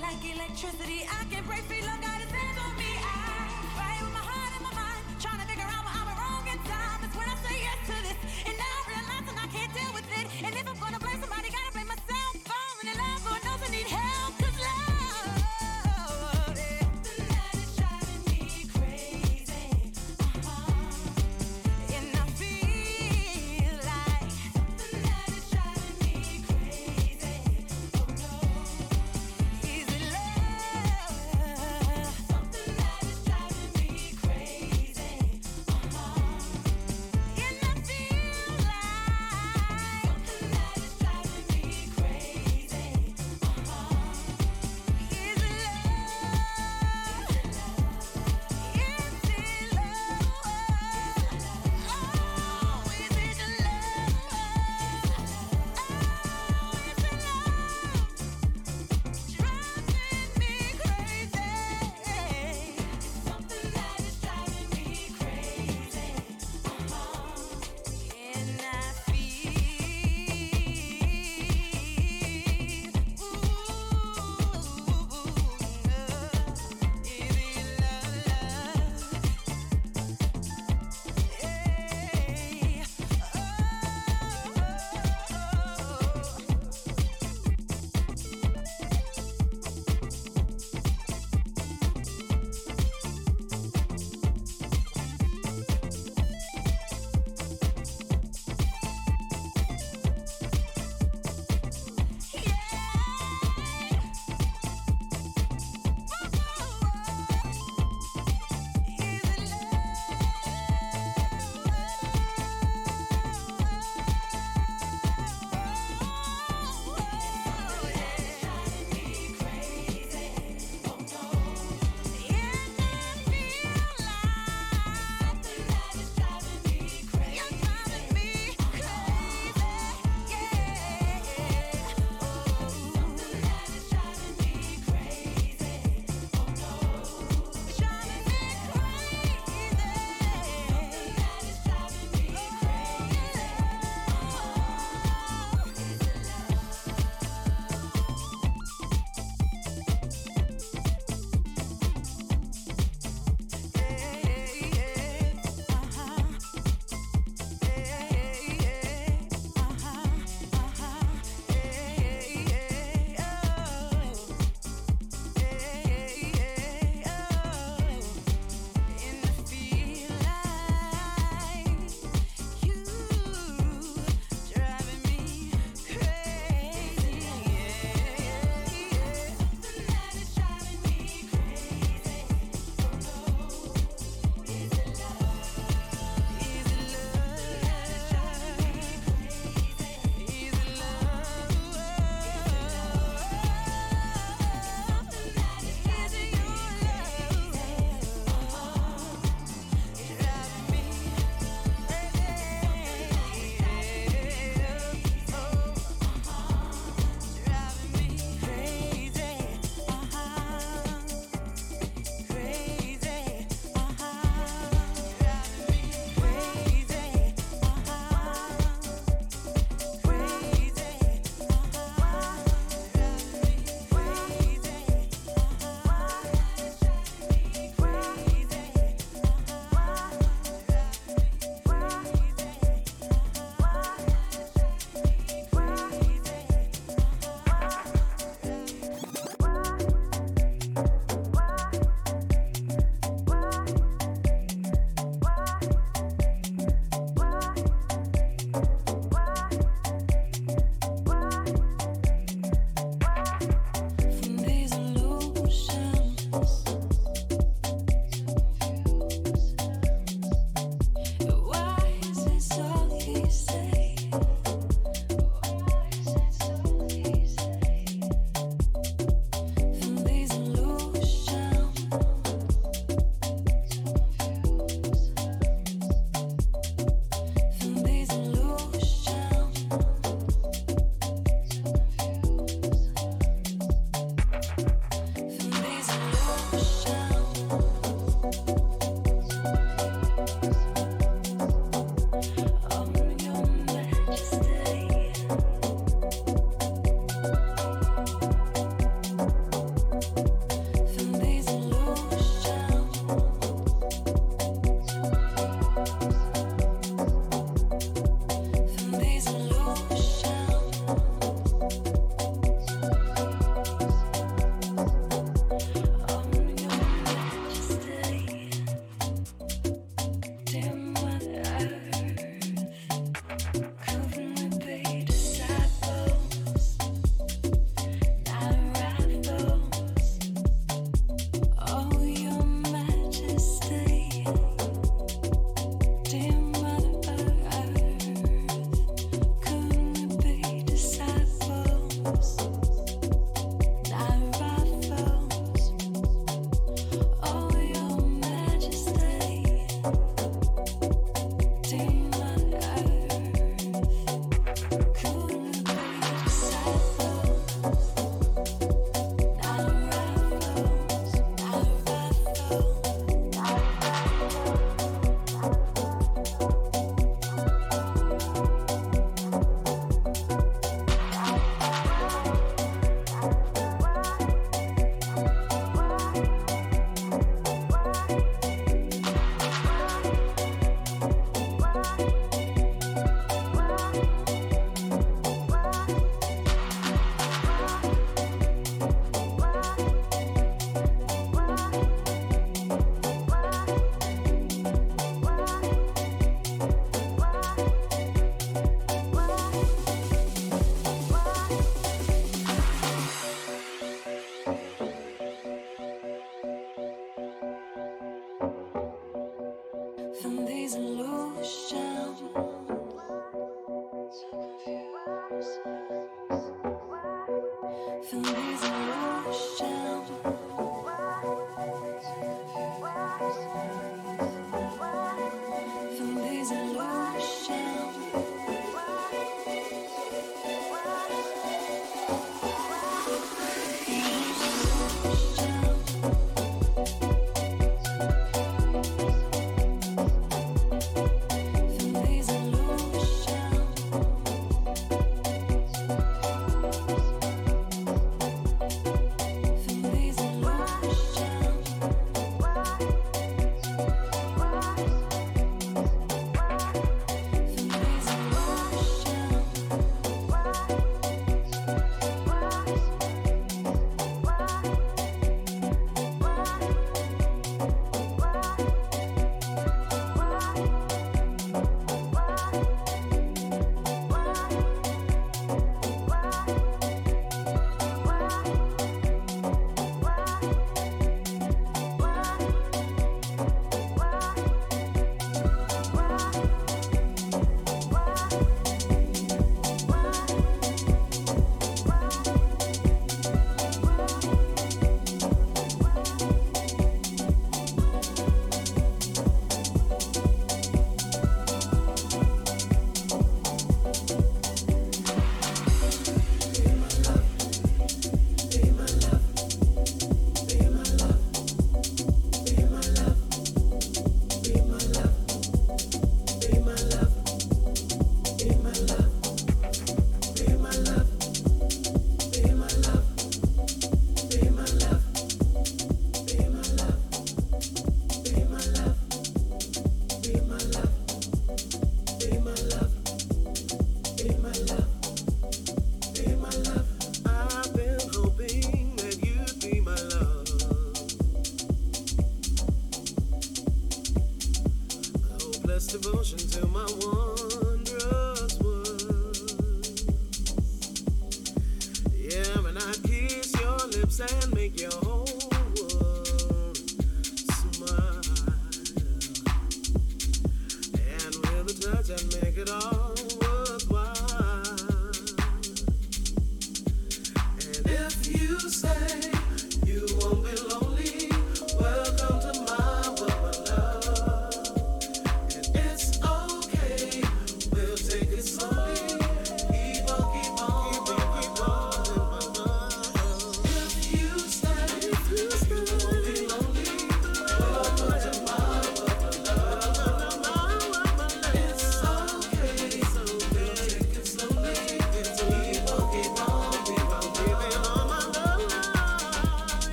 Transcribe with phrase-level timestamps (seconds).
[0.00, 1.09] like electricity.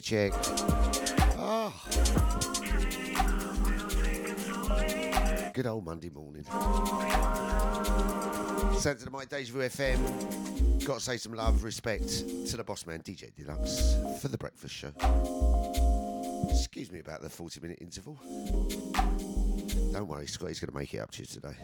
[0.00, 0.32] Check, check.
[1.38, 1.72] Oh.
[1.72, 1.90] Ah.
[5.52, 6.42] Good old Monday morning.
[8.76, 10.84] Sent to Mike Deja Vu FM.
[10.84, 12.08] Got to say some love, respect
[12.48, 14.90] to the boss man, DJ Deluxe, for the breakfast show.
[16.50, 18.18] Excuse me about the 40 minute interval.
[19.92, 21.54] Don't worry, Scotte's going to make it up to you today.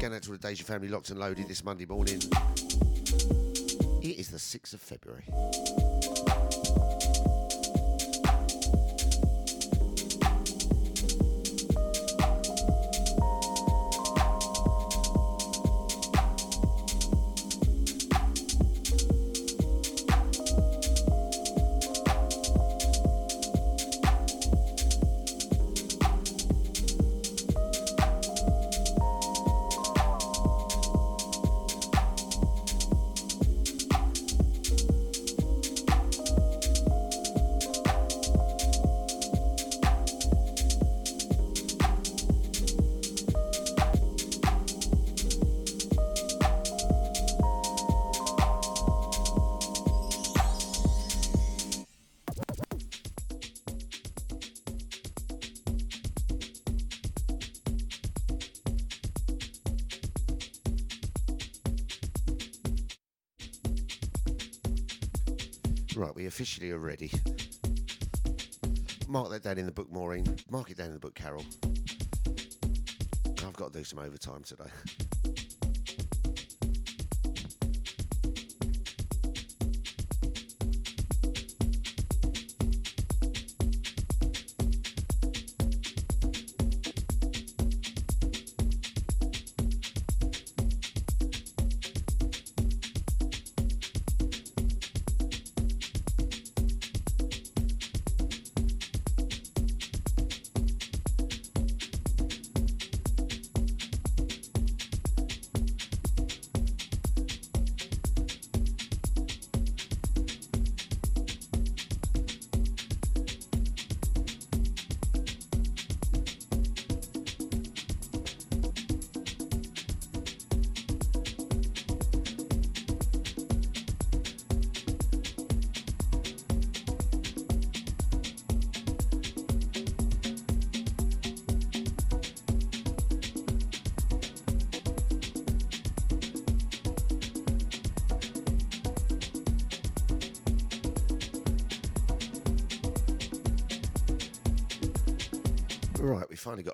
[0.00, 2.22] Going out to the Deja family locked and loaded this Monday morning.
[4.02, 5.01] It is the 6th of February.
[66.22, 67.10] We officially are ready.
[69.08, 70.24] Mark that down in the book, Maureen.
[70.50, 71.44] Mark it down in the book, Carol.
[73.44, 74.70] I've got to do some overtime today.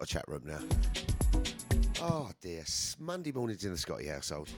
[0.09, 0.61] Chat room now.
[2.01, 2.65] Oh dear,
[2.99, 4.49] Monday mornings in the Scotte household.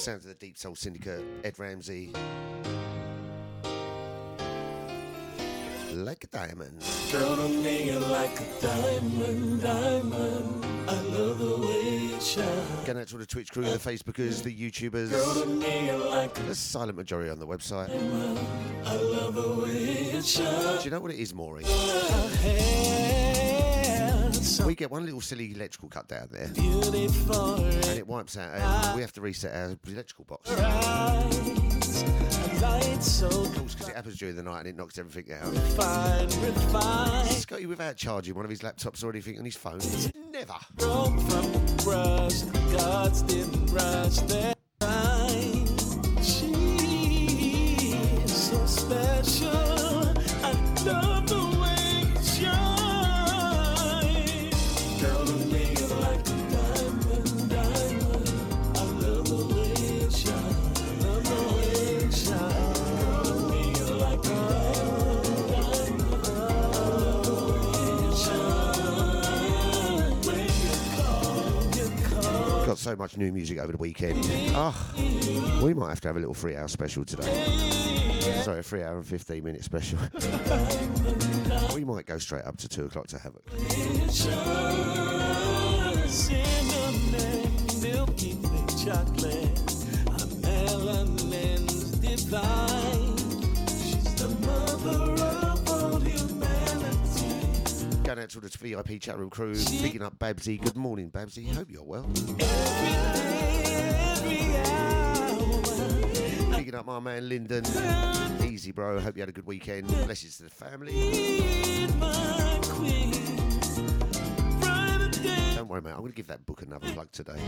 [0.00, 2.10] Sounds of the Deep Soul Syndicate, Ed Ramsey.
[5.92, 6.82] Like a diamond.
[7.12, 10.64] Girl to me you're like a diamond, diamond.
[10.88, 12.46] I love the way you shine.
[12.86, 15.10] Going out to all the Twitch crew, the Facebookers, the Girl YouTubers.
[15.86, 17.90] you're like a silent majority on the website.
[18.86, 20.78] I love the way you shine.
[20.78, 21.64] Do you know what it is, Maury?
[24.64, 28.94] We get one little silly electrical cut down there, beautiful and it wipes out, and
[28.94, 30.50] we have to reset our electrical box.
[30.50, 30.56] A
[33.02, 35.52] so because it happens during the night and it knocks everything out.
[35.52, 37.28] fine, refined.
[37.28, 39.80] Scotte, without charging one of his laptops or anything on his phone,
[40.30, 40.54] never.
[73.60, 74.24] Over the weekend.
[74.54, 74.74] Ah,
[75.62, 77.80] we might have to have a little three hour special today.
[78.42, 79.98] Sorry, a three hour and 15 minute special.
[81.74, 83.44] we might go straight up to two o'clock to have it.
[98.04, 100.60] Going out to the VIP chat room crew, picking up Babsy.
[100.60, 101.46] Good morning, Babsy.
[101.46, 102.10] Hope you're well.
[106.56, 107.64] Picking up my man Lyndon.
[108.44, 109.00] Easy, bro.
[109.00, 109.86] Hope you had a good weekend.
[109.88, 110.92] Blessings to the family.
[110.92, 113.12] need my queen.
[114.60, 115.92] Brighter day, Don't worry, mate.
[115.92, 117.40] I'm going to give that book another plug today.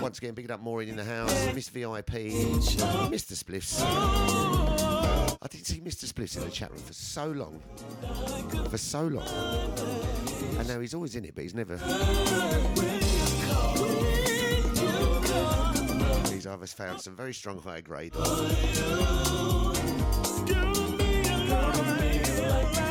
[0.00, 1.54] Once again, picking up Maureen in the house.
[1.54, 2.12] Miss VIP.
[3.10, 3.34] Mr.
[3.34, 4.77] Spliffs.
[5.40, 6.12] I didn't see Mr.
[6.12, 7.60] Spliffs in the chat room for so long.
[8.70, 9.28] For so long.
[10.58, 11.76] And now he's always in it, but he's never.
[16.32, 18.14] He's either found some very strong high grade.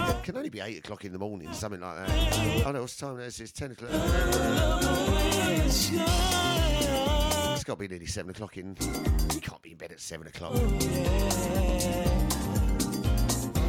[0.09, 2.65] It can only be 8 o'clock in the morning, something like that.
[2.65, 3.19] Oh no, what's time?
[3.19, 3.91] It's, it's 10 o'clock.
[7.55, 8.77] It's got to be nearly 7 o'clock in.
[9.33, 10.53] You can't be in bed at 7 o'clock.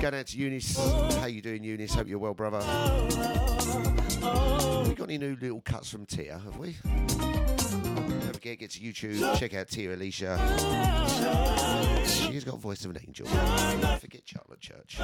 [0.00, 0.78] Going out to Eunice.
[1.16, 1.92] How you doing, Eunice?
[1.92, 2.58] Hope you're well, brother.
[4.88, 6.76] We got any new little cuts from Tia, have we?
[7.18, 10.38] Don't forget, get to YouTube, check out Tia Alicia.
[12.06, 13.26] She's got voice of an angel.
[13.26, 14.98] Don't forget Charlotte Church.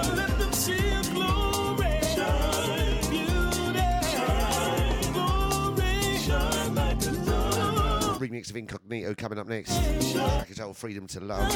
[8.18, 9.74] Remix of Incognito coming up next.
[10.12, 11.50] Track is old Freedom to Love.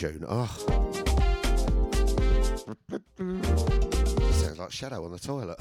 [0.00, 0.24] tune.
[0.26, 0.46] Oh.
[4.32, 5.58] Sounds like Shadow on the toilet.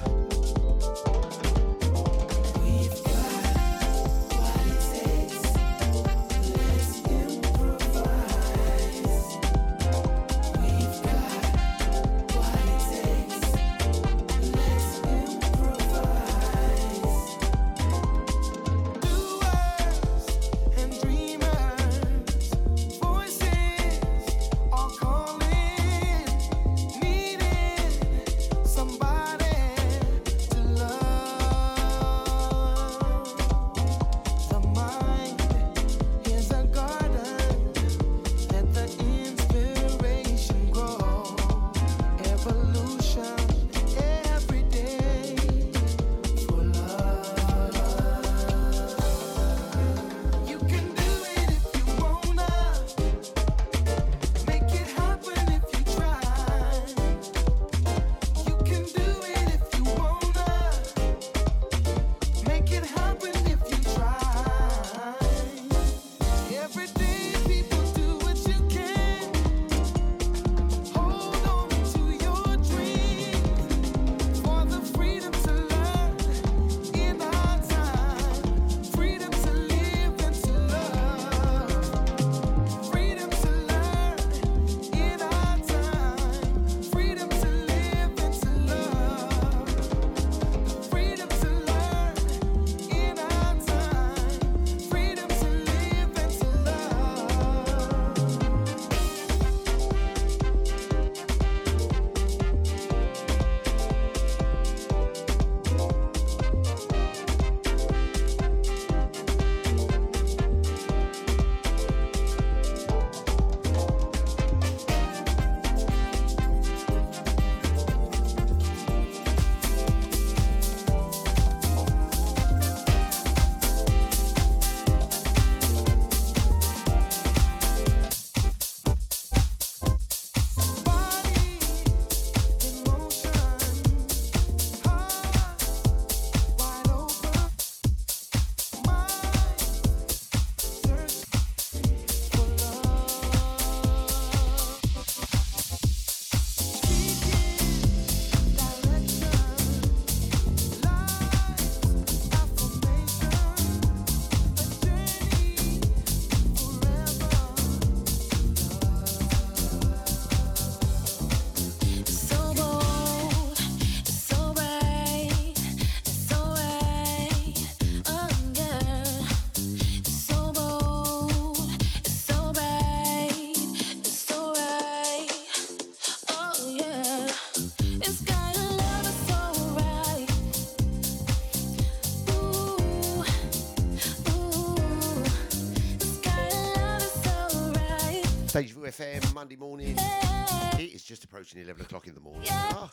[188.99, 189.95] FM Monday morning.
[189.95, 190.75] Yeah.
[190.75, 192.43] It is just approaching 11 o'clock in the morning.
[192.43, 192.73] Yeah.
[192.73, 192.89] Oh.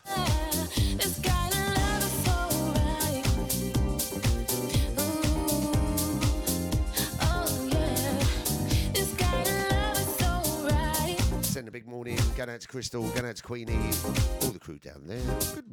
[11.42, 13.72] Send a big morning, going out to Crystal, going out to Queenie,
[14.42, 15.18] all the crew down there.
[15.54, 15.65] Good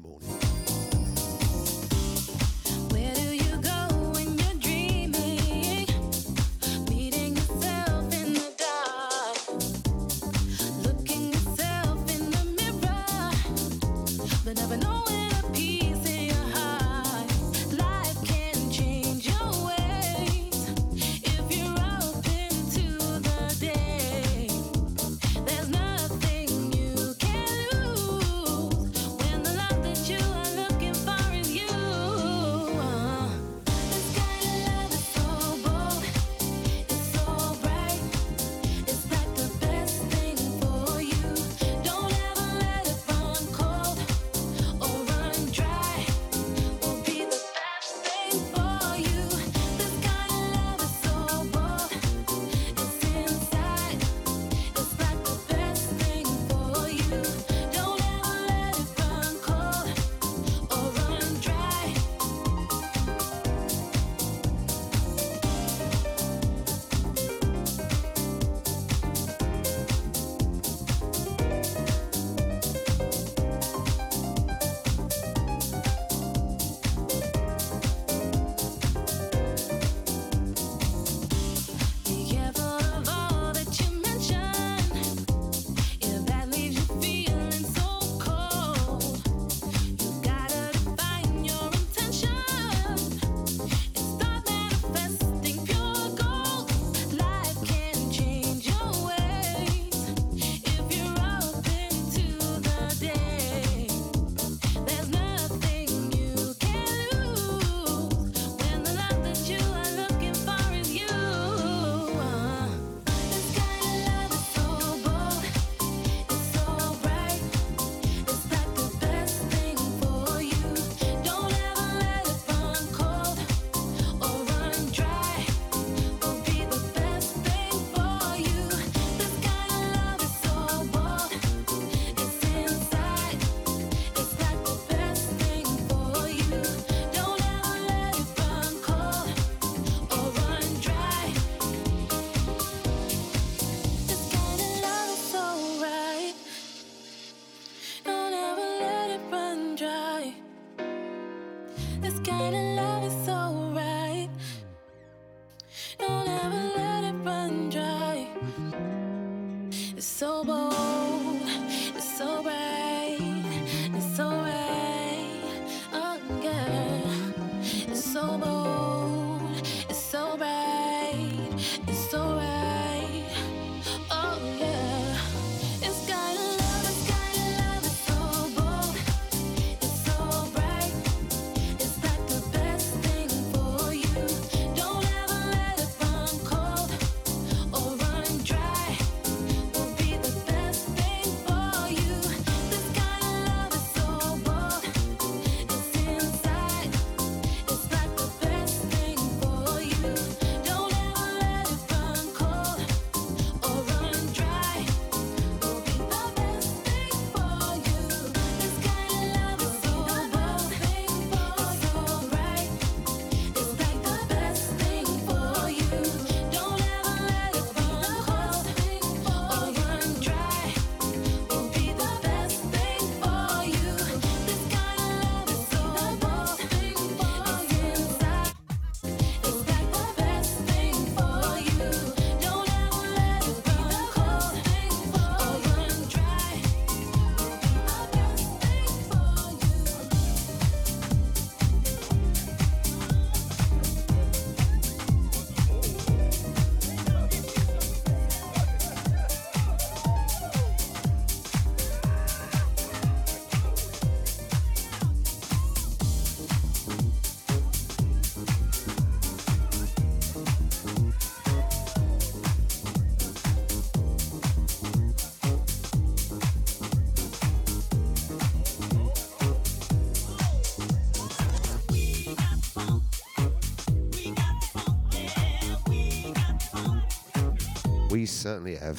[278.43, 278.97] certainly have.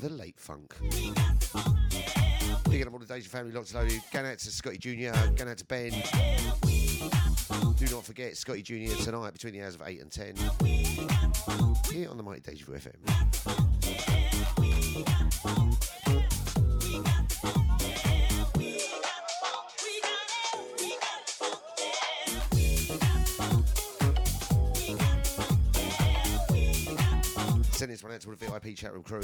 [0.00, 0.74] The late funk.
[2.64, 3.92] Picking up all the Deja family, lots of love.
[4.10, 5.90] Going out to Scotty Jr., going out to Ben.
[7.76, 8.96] Do not forget Scotty Jr.
[9.04, 10.36] tonight between the hours of 8 and 10.
[11.92, 13.07] Here on the Mighty Deja FM.
[27.78, 29.22] Send this one out to the VIP chat room crew.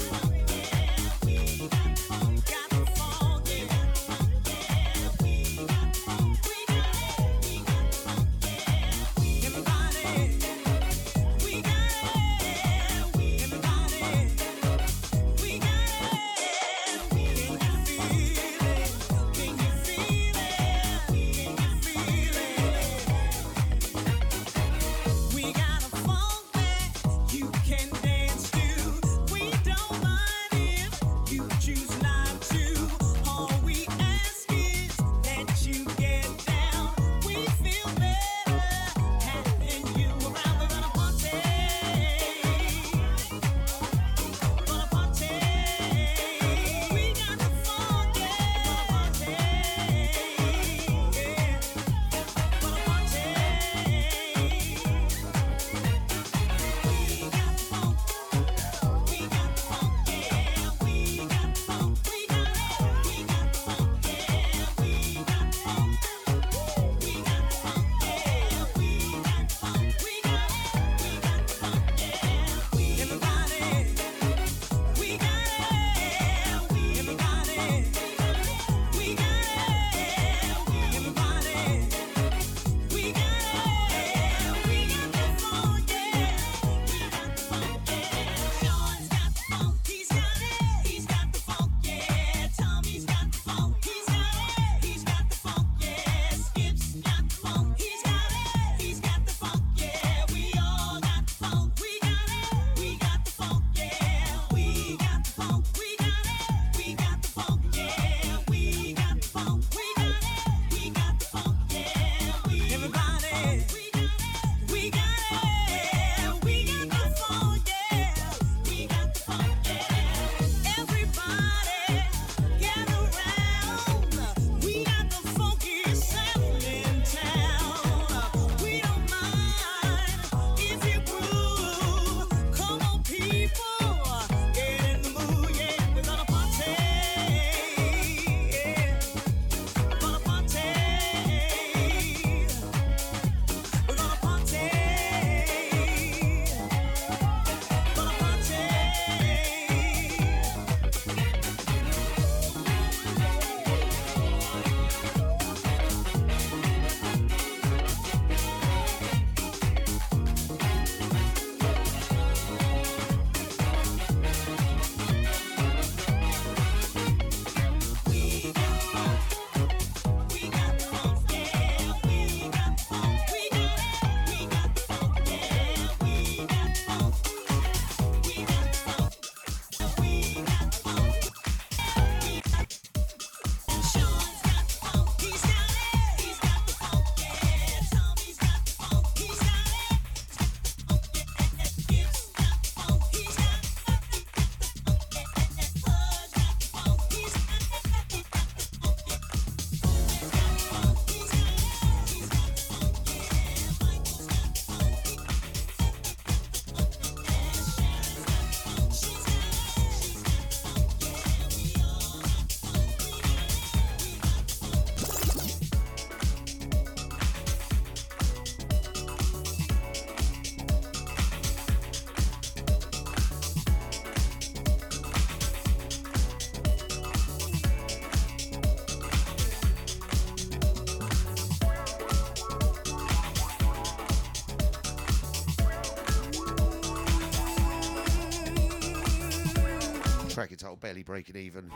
[240.81, 241.70] Barely Breaking Even.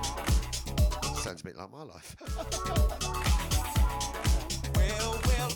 [1.17, 2.17] Sounds a bit like my life.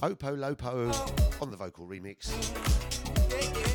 [0.03, 2.31] Opolopo on the vocal remix.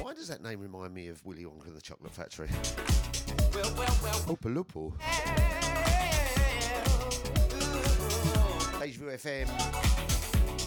[0.02, 2.50] Why does that name remind me of Willy Wonka and the Chocolate Factory?
[4.28, 4.94] Opolopo.
[8.80, 9.48] Deja Vu FM.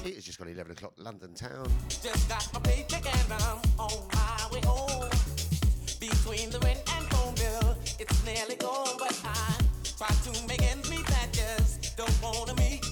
[0.04, 1.66] It has just gone 11 o'clock, London town.
[1.88, 5.08] Just got my paycheck and I'm on my way home.
[5.98, 9.54] Between the rent and phone bill, it's nearly gone, but I
[9.98, 11.06] try to make ends meet.
[11.06, 12.89] That just don't wanna meet.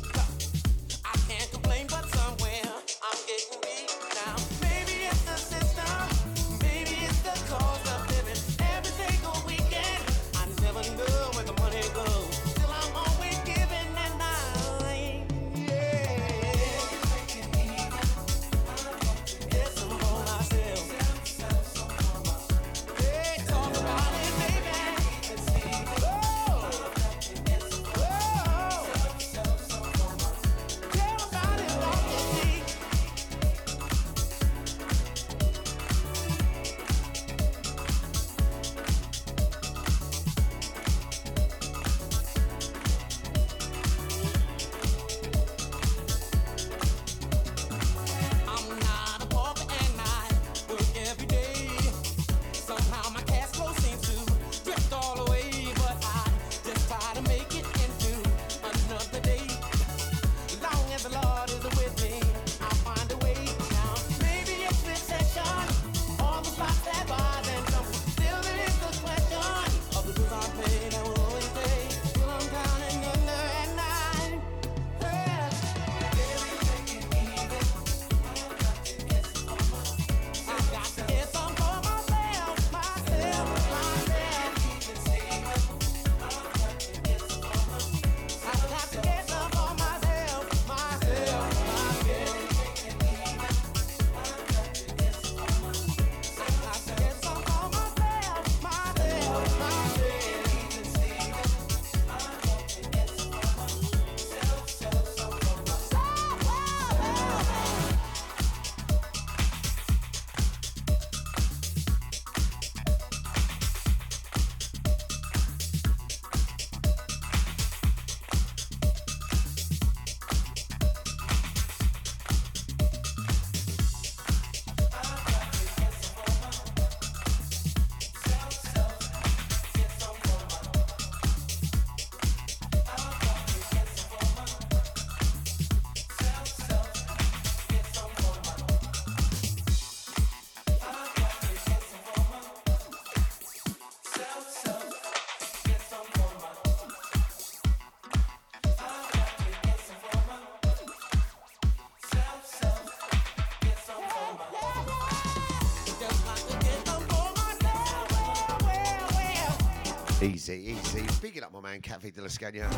[160.28, 161.06] Easy, easy.
[161.08, 162.68] Speaking up, my man, Cafe de la Scania.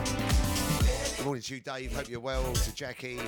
[1.16, 1.92] Good morning to you, Dave.
[1.92, 2.52] Hope you're well.
[2.52, 3.18] To Jackie.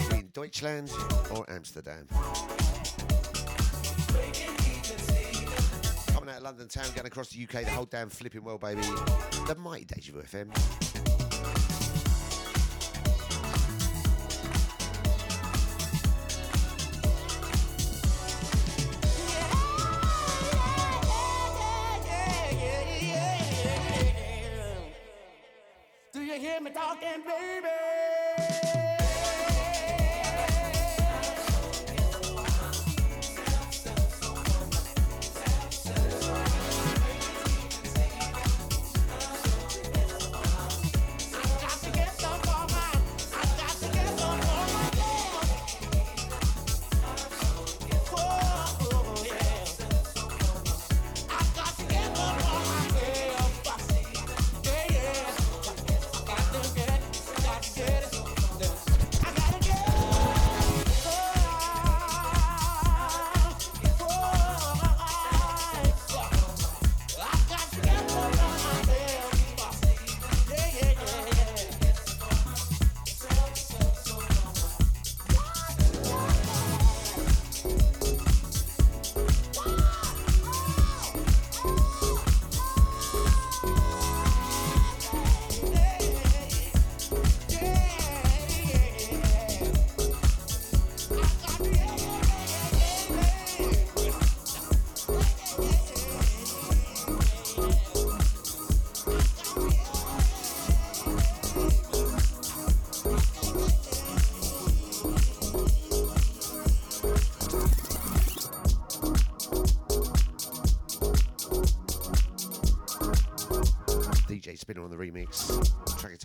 [0.00, 0.90] You in Deutschland
[1.30, 2.08] or Amsterdam?
[6.08, 8.82] Coming out of London town, going across the UK, the whole damn flipping world, baby.
[9.46, 10.81] The mighty Deja Vu FM.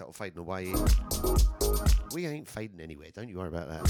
[0.07, 0.73] Title fading away.
[2.13, 3.09] We ain't fading anywhere.
[3.13, 3.83] Don't you worry about that.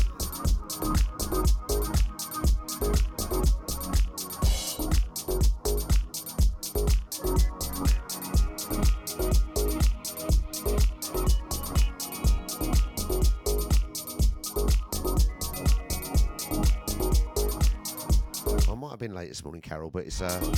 [18.70, 20.53] I might have been late this morning, Carol, but it's uh,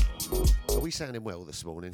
[0.69, 1.93] are we sounding well this morning?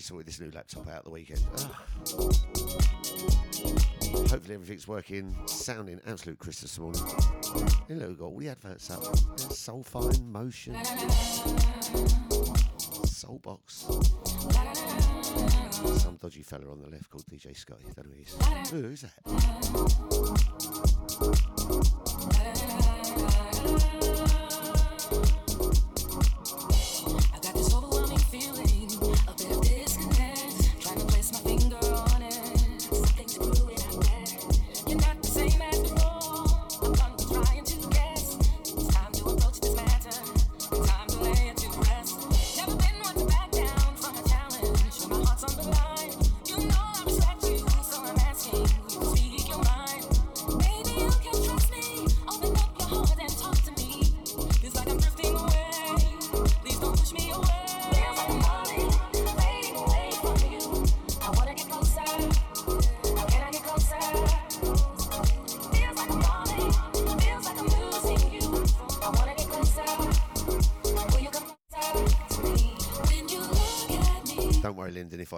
[0.00, 1.42] Finally sorted this new laptop out the weekend.
[4.30, 7.02] Hopefully everything's working, sounding absolute crisp this morning.
[7.88, 9.02] Know, we've got all the adverts up.
[9.02, 10.74] There's Soul Fine, Motion,
[13.04, 13.90] Soulbox.
[16.00, 17.82] Some dodgy fella on the left called DJ Scotte.
[17.94, 18.34] Don't know who he is.
[18.72, 19.12] Ooh, who's that?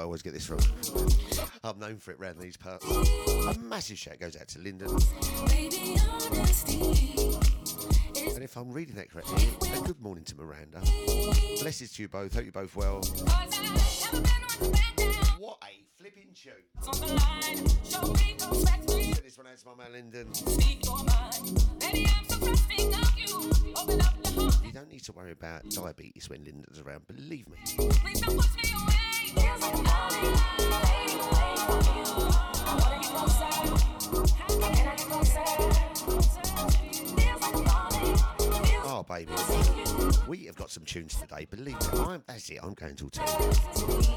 [0.02, 0.58] I always get this wrong.
[1.62, 2.84] I'm known for it round these parts.
[2.90, 4.88] A massive shout goes out to Lyndon.
[8.34, 10.80] And if I'm reading that correctly, a good morning to Miranda.
[11.60, 12.34] Blessings to you both.
[12.34, 13.00] Hope you're both well.
[15.38, 16.54] What a flipping tune.
[17.84, 18.04] Send
[19.24, 20.32] this one out to my man Lyndon.
[24.82, 27.56] Don't need to worry about diabetes when Lyndon's around, believe me.
[27.78, 27.88] You.
[38.84, 39.30] Oh, baby.
[40.26, 42.00] We have got some tunes today, believe me.
[42.00, 43.22] I'm, that's it, I'm going till two.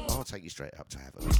[0.08, 1.30] I'll take you straight up to heaven.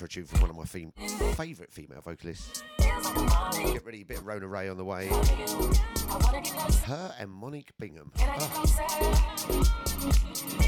[0.00, 0.92] For a tune from one of my fem-
[1.34, 2.62] favourite female vocalists.
[2.78, 5.08] Get ready, a bit of Rona Ray on the way.
[6.86, 8.10] Her and Monique Bingham.
[8.16, 8.82] Closer?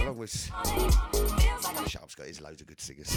[0.03, 3.17] along with up, Scott, there's loads of good singers.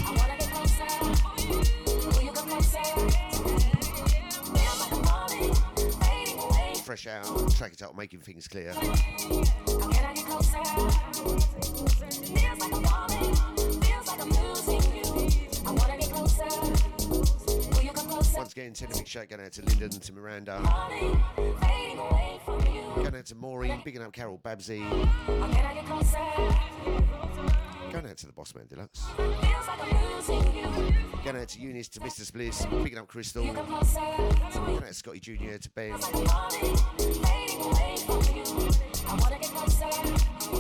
[6.86, 8.74] Fresh out, track it up, making things clear.
[18.46, 20.62] Once again, send a big shout going out to Lyndon, to Miranda,
[22.96, 24.88] going out to Maureen, bigging up Carol Babsy,
[27.92, 29.34] going out to the Boss Man Deluxe, going
[31.38, 32.32] out to Eunice, to Mr.
[32.32, 35.94] Spliss, bigging up Crystal, going out to Scotty Jr., to Ben.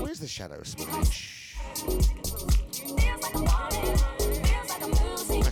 [0.02, 0.74] Where's the shadow this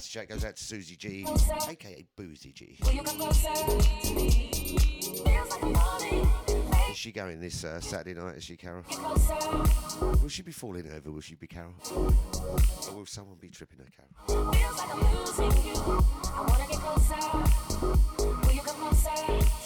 [0.04, 1.26] Massive shout goes out to Susie G,
[1.70, 2.78] aka Boozy G.
[6.90, 8.84] Is she going this uh, Saturday night, is she, Carol?
[10.22, 11.10] Will she be falling over?
[11.10, 11.72] Will she be Carol?
[11.96, 14.52] Or will someone be tripping her, Carol?
[14.52, 15.74] Feels like I'm losing you.
[15.74, 17.16] I wanna get closer.
[18.46, 19.63] Will you come closer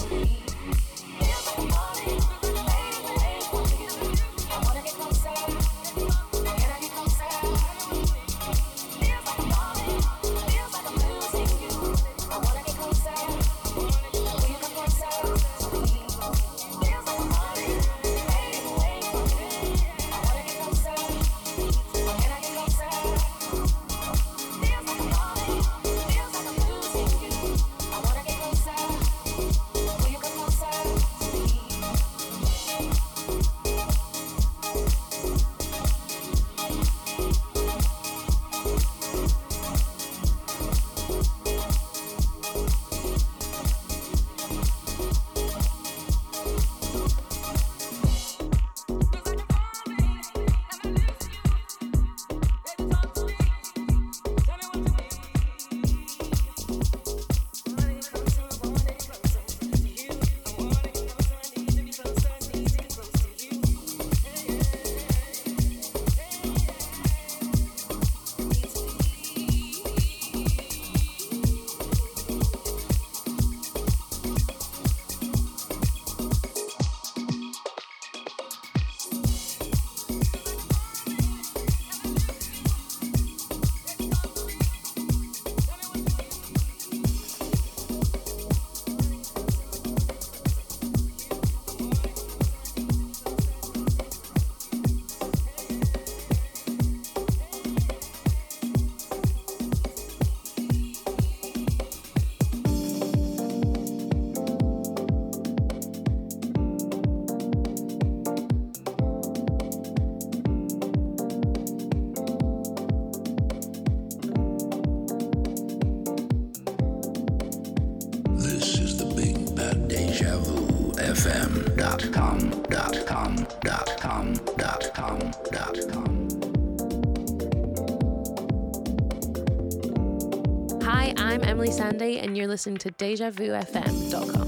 [132.38, 134.48] you're listening to DejaVuFM.com.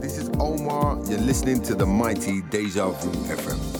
[0.00, 0.98] This is Omar.
[1.08, 3.73] You're listening to the mighty Deja Vu FM.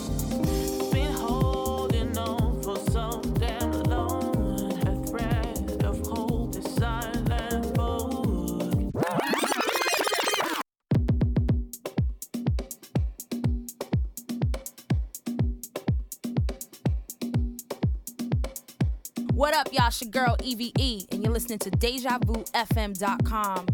[20.14, 23.66] Girl EVE, and you're listening to DejaVuFM.com.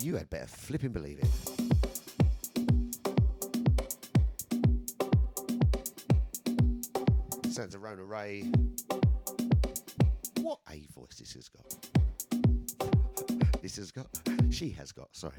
[0.00, 1.28] You had better flipping believe it.
[7.52, 8.50] Sounds of Rona Ray.
[10.40, 11.64] What a voice this has got.
[13.62, 14.08] this has got.
[14.50, 15.34] She has got, sorry.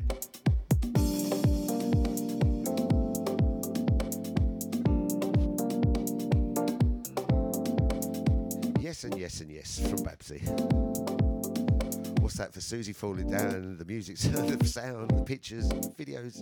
[12.60, 13.78] For Susie falling down?
[13.78, 14.18] The music,
[14.60, 16.42] the sound, the pictures, videos.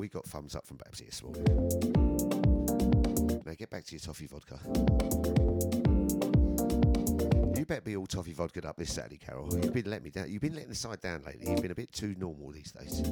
[0.00, 1.44] We got thumbs up from Babsy this morning.
[3.44, 4.58] Now get back to your toffee vodka.
[7.54, 9.50] You better be all toffee vodka up this Saturday, Carol.
[9.52, 10.32] You've been letting me down.
[10.32, 11.50] You've been letting the side down lately.
[11.50, 13.02] You've been a bit too normal these days.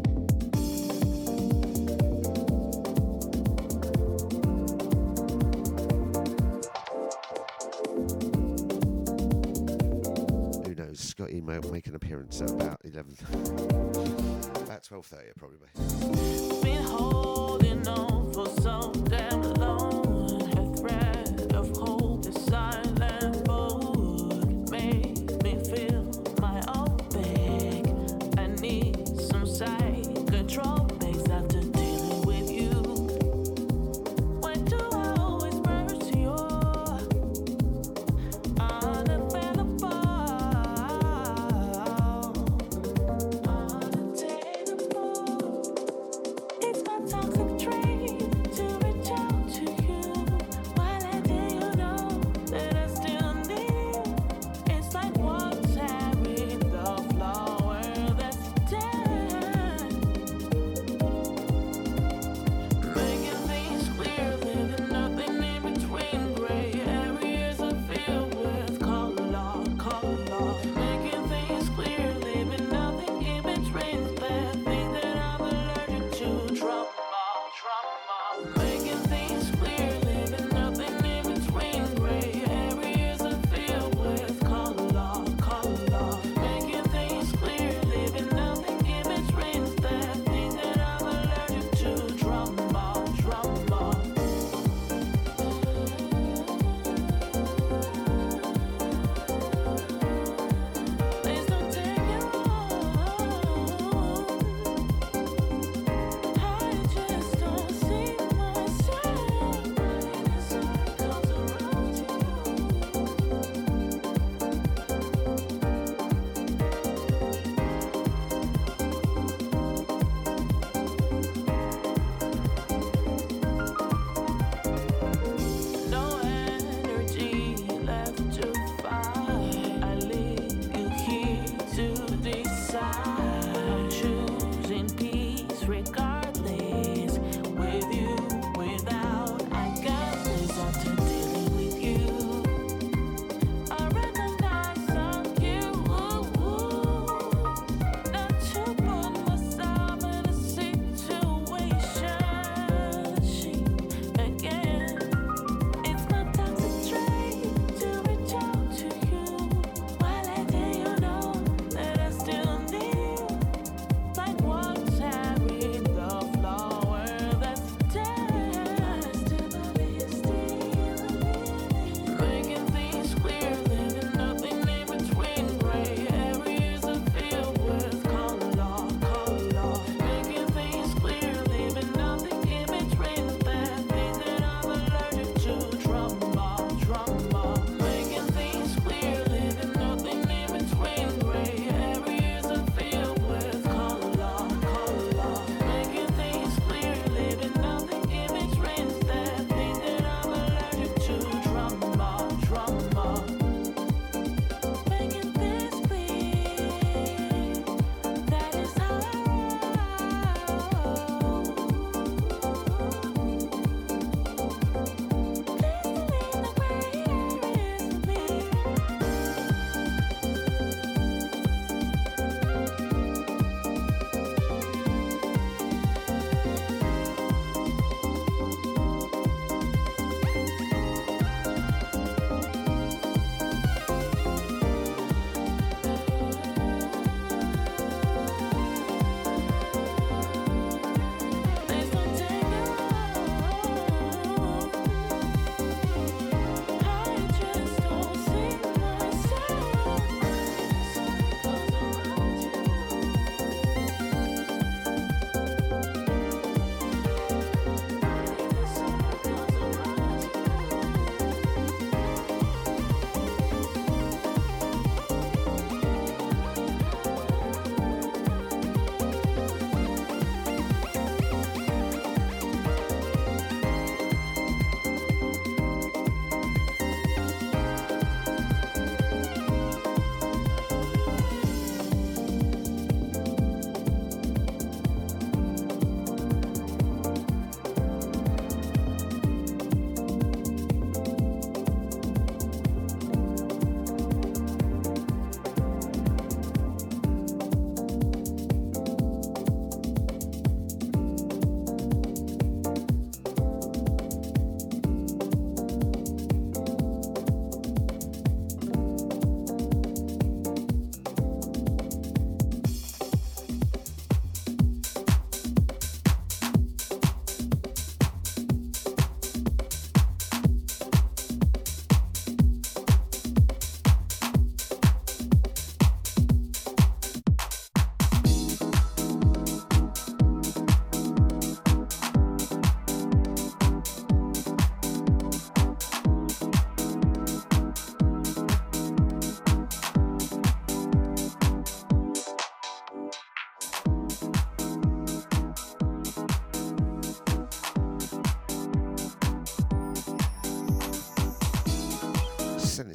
[11.37, 13.15] Scotty may make an appearance at about 11.
[14.65, 15.69] about 12.30 probably.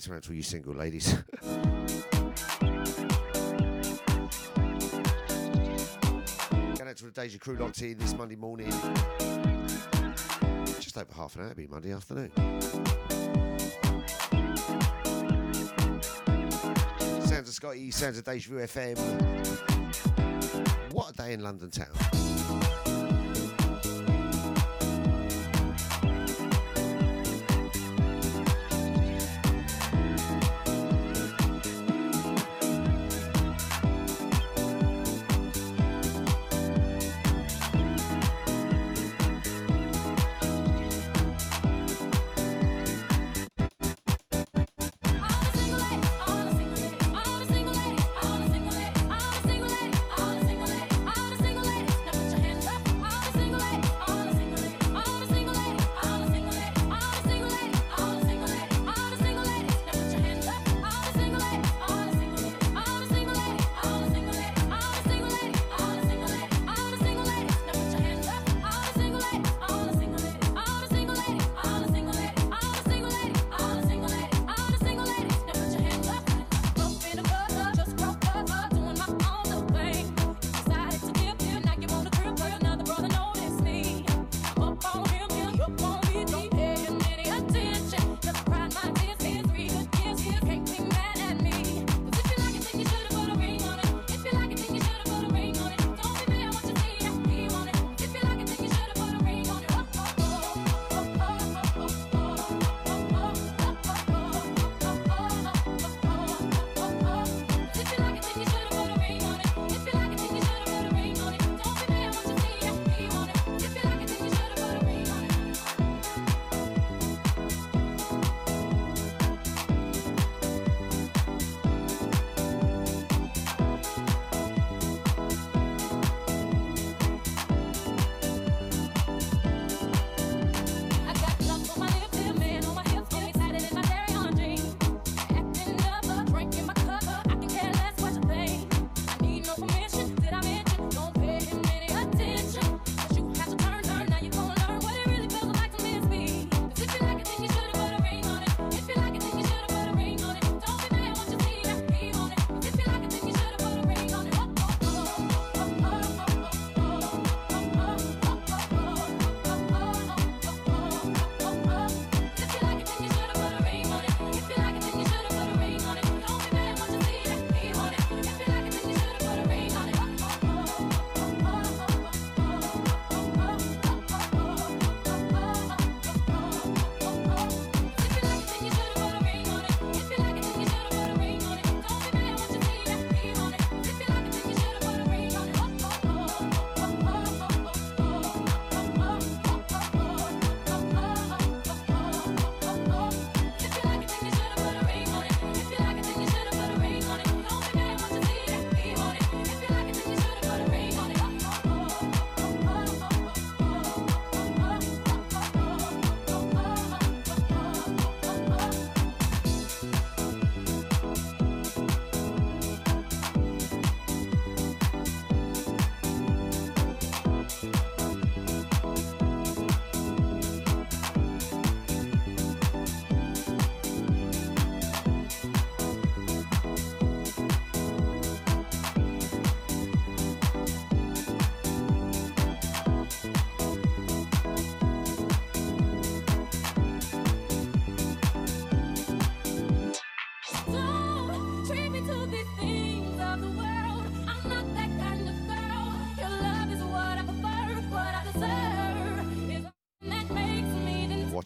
[0.01, 1.13] this one's for you single ladies.
[6.75, 8.71] Going out to the Deja Crew locked in this Monday morning.
[10.79, 12.31] Just over half an hour, it'll be Monday afternoon.
[17.27, 18.97] Sounds of Scotty, sounds of Deja Vu FM.
[20.93, 21.93] What a day in London town.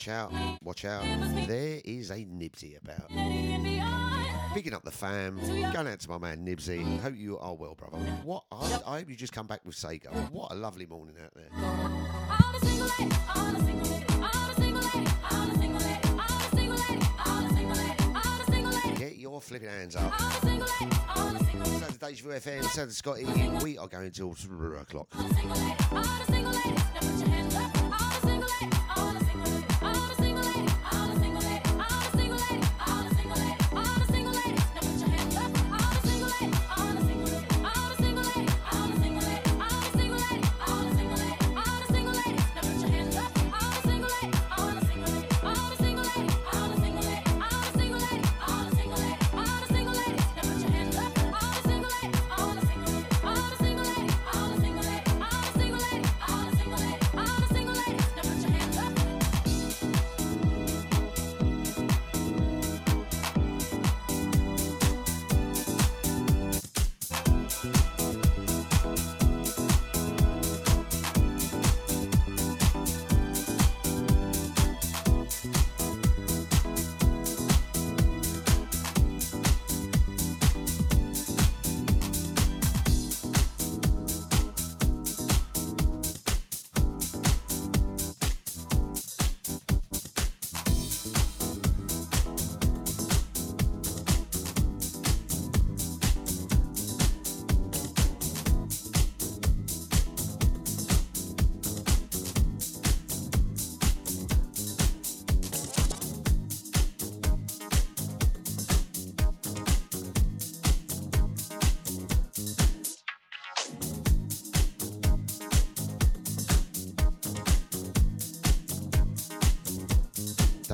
[0.05, 0.31] Watch out,
[0.61, 1.03] watch out.
[1.47, 3.09] There is a Nibsy about.
[4.53, 5.39] Picking up the fam,
[5.73, 6.99] going out to my man Nibsy.
[6.99, 7.97] Hope you are well, brother.
[8.23, 10.11] What I, I hope you just come back with Sega.
[10.29, 11.49] What a lovely morning out there.
[18.95, 20.13] Get your flipping hands up.
[21.99, 23.25] Saturday for FM, Saturday Scotty.
[23.63, 25.07] We are going till 3 o'clock.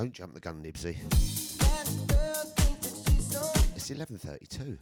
[0.01, 0.97] Don't jump the gun, Nibsy.
[3.75, 4.79] It's 11:32.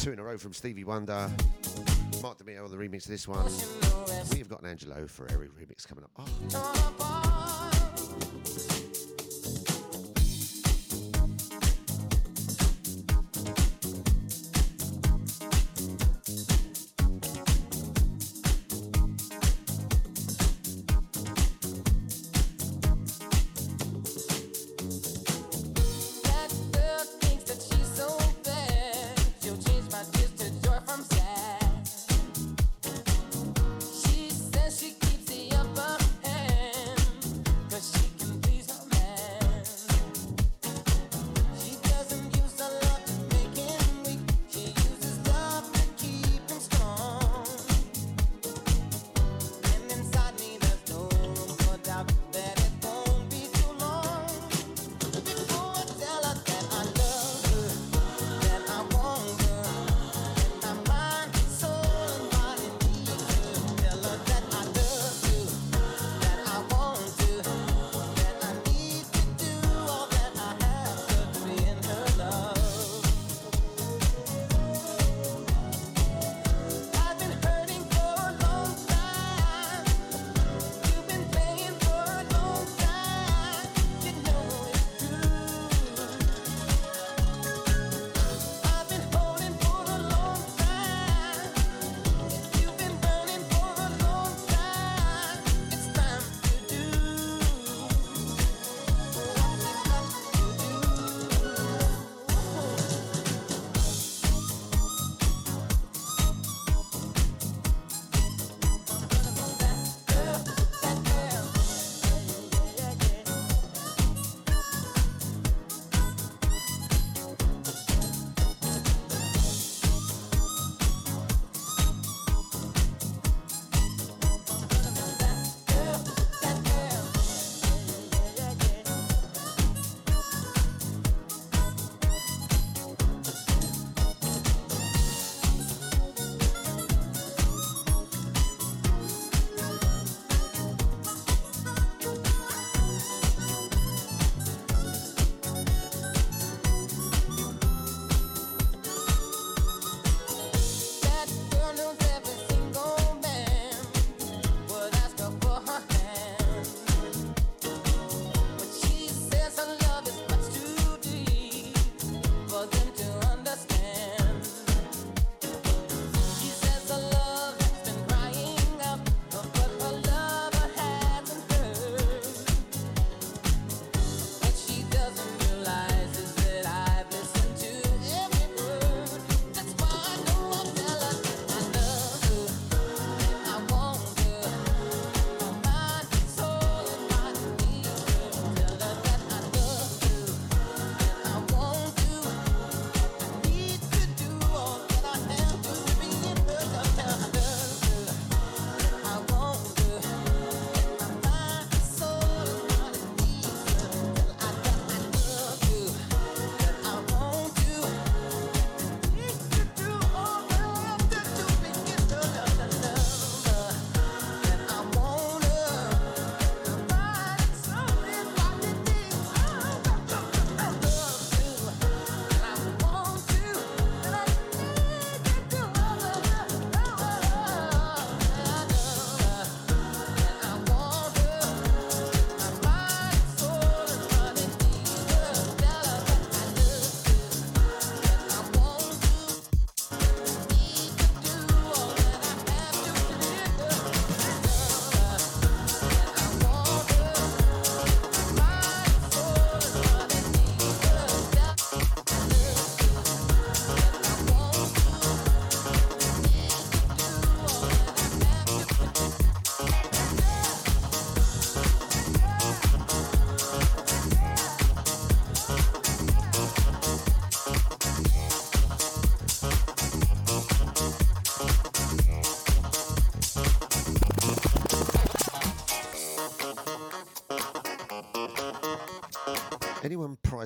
[0.00, 1.30] Two in a row from Stevie Wonder.
[2.20, 3.44] Mark DeMeo, the remix of this one.
[4.32, 6.10] We have got an Angelo Ferreri remix coming up.
[6.18, 7.25] Oh,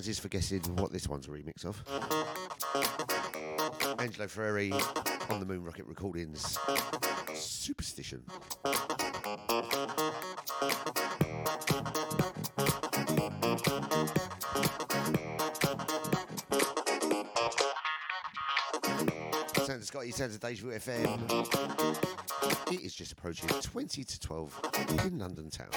[0.01, 1.85] prizes for guessing what this one's a remix of?
[4.01, 4.73] Angelo Ferreri
[5.31, 6.59] on the Moon Rocket Recordings.
[7.35, 8.23] Superstition.
[19.55, 22.73] Sounds of Scotty, sounds of Deja Vu FM.
[22.73, 24.61] It is just approaching 20 to 12
[25.05, 25.69] in London town.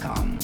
[0.00, 0.41] Bad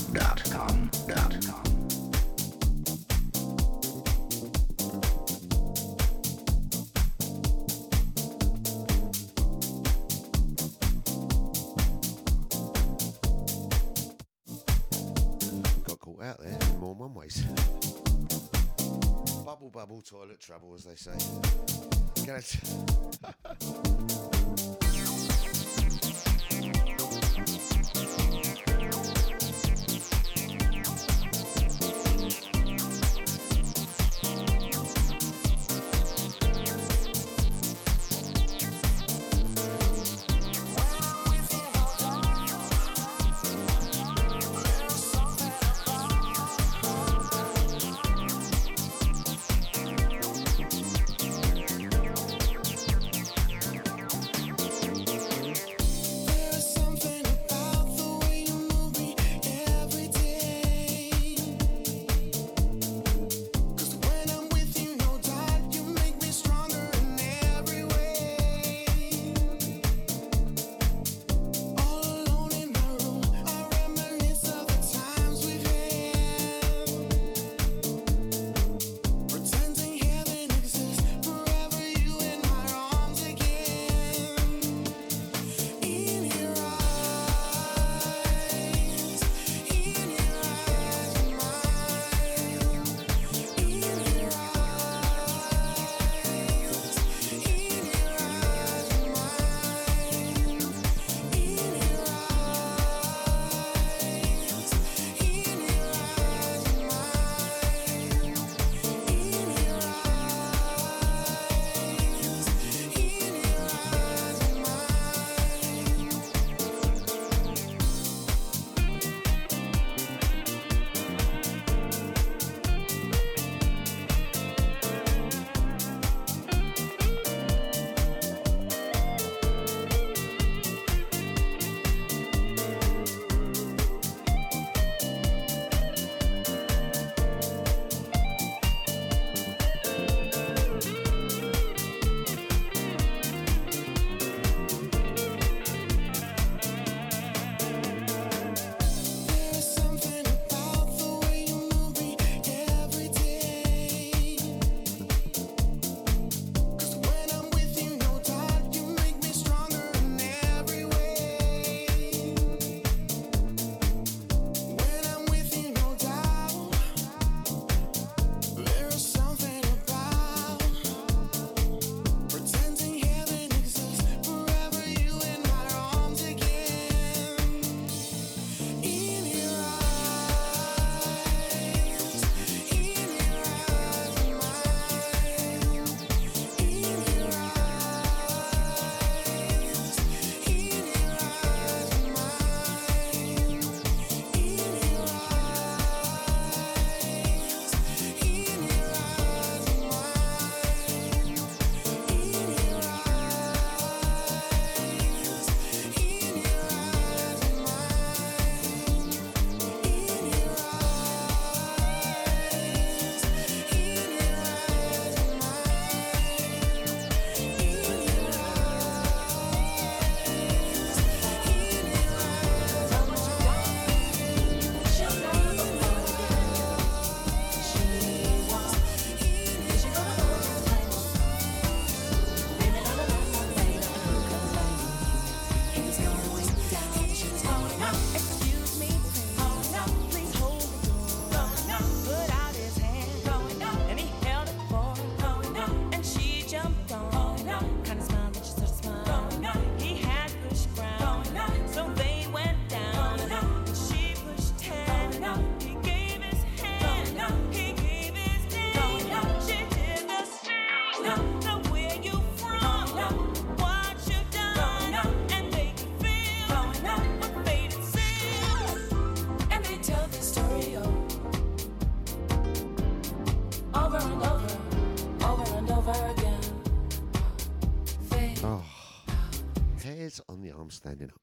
[280.78, 281.20] standing up.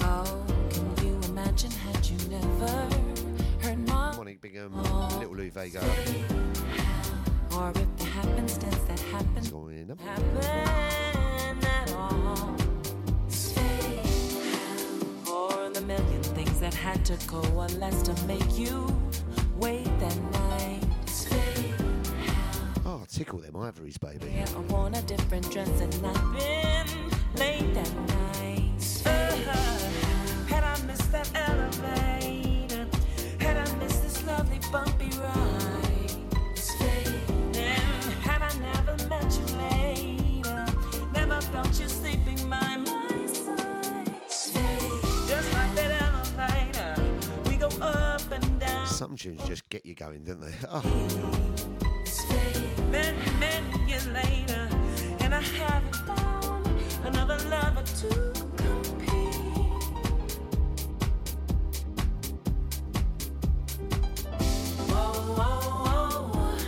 [0.00, 2.88] Oh, can you imagine had you never
[3.60, 3.78] heard
[4.16, 4.74] Morning Bingham,
[5.18, 5.80] Little Lou Vega.
[7.54, 10.00] Or if the happenstance that happened, going up.
[10.00, 12.56] happen at all.
[15.30, 18.86] Or the million things that had to coalesce to make you
[19.58, 20.80] wait that night.
[22.86, 24.29] Oh, tickle them ivories, baby.
[49.00, 50.52] Some tunes just get you going, don't they?
[50.68, 50.82] Oh.
[53.88, 54.68] Years later,
[55.20, 56.68] and I haven't found
[57.06, 58.08] another lover to
[58.58, 59.34] compete.
[64.90, 66.58] Whoa, whoa, whoa,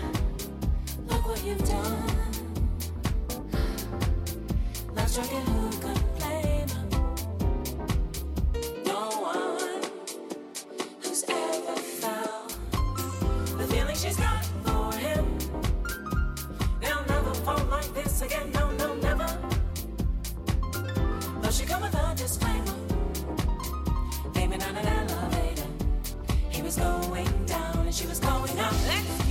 [1.09, 2.13] look what you've done.
[28.73, 29.22] Let's go.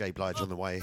[0.00, 0.80] Jay Blige on the way.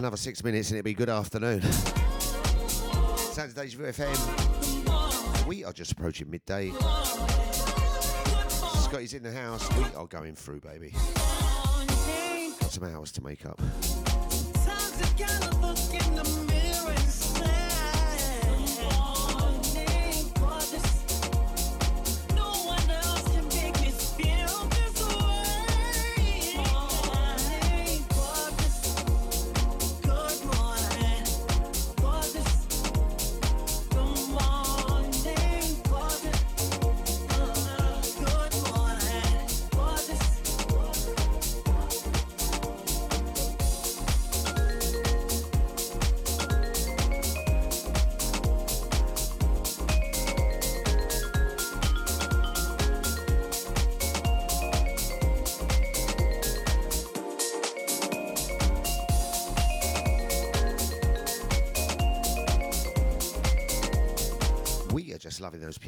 [0.00, 1.60] Another six minutes and it'll be good afternoon.
[3.34, 5.46] Saturdays FM.
[5.46, 6.70] We are just approaching midday.
[8.78, 9.70] Scotty's in the house.
[9.76, 10.94] We are going through, baby.
[12.60, 13.60] Got some hours to make up.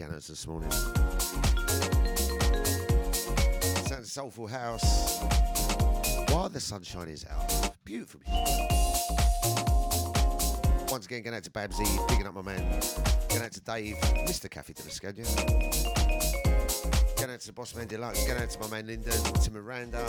[0.02, 0.70] Pianos this morning.
[3.86, 5.20] Sounds soulful house.
[6.30, 7.74] While the sunshine is out.
[7.84, 8.20] Beautiful.
[10.90, 12.80] Once again, going out to Babsy, picking up my man.
[13.28, 13.96] Going out to Dave,
[14.26, 14.50] Mr.
[14.50, 15.24] Cafe to the Scania.
[17.16, 18.26] Going out to the Boss Man Deluxe.
[18.26, 20.04] Going out to my man Linda, to Miranda.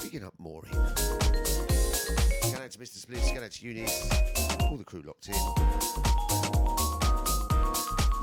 [0.00, 0.72] Picking up Maureen.
[0.72, 2.96] Going out to Mr.
[2.96, 4.10] Splits, going out to Eunice.
[4.60, 5.71] All the crew locked in.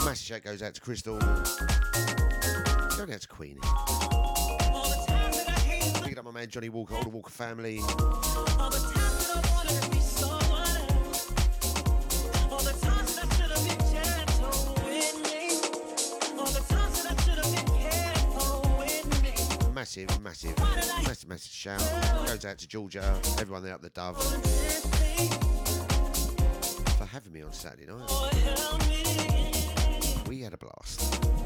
[0.10, 1.19] Massive shout goes out to Crystal.
[1.19, 3.60] Going out to Queenie.
[6.02, 7.77] Picking up my man Johnny Walker, all the Walker family.
[19.76, 21.80] Massive, massive, massive, massive shout.
[22.26, 24.19] Goes out to Georgia, everyone there up the Dove.
[26.98, 29.28] For having me on Saturday night.
[30.49, 31.39] Had a blast.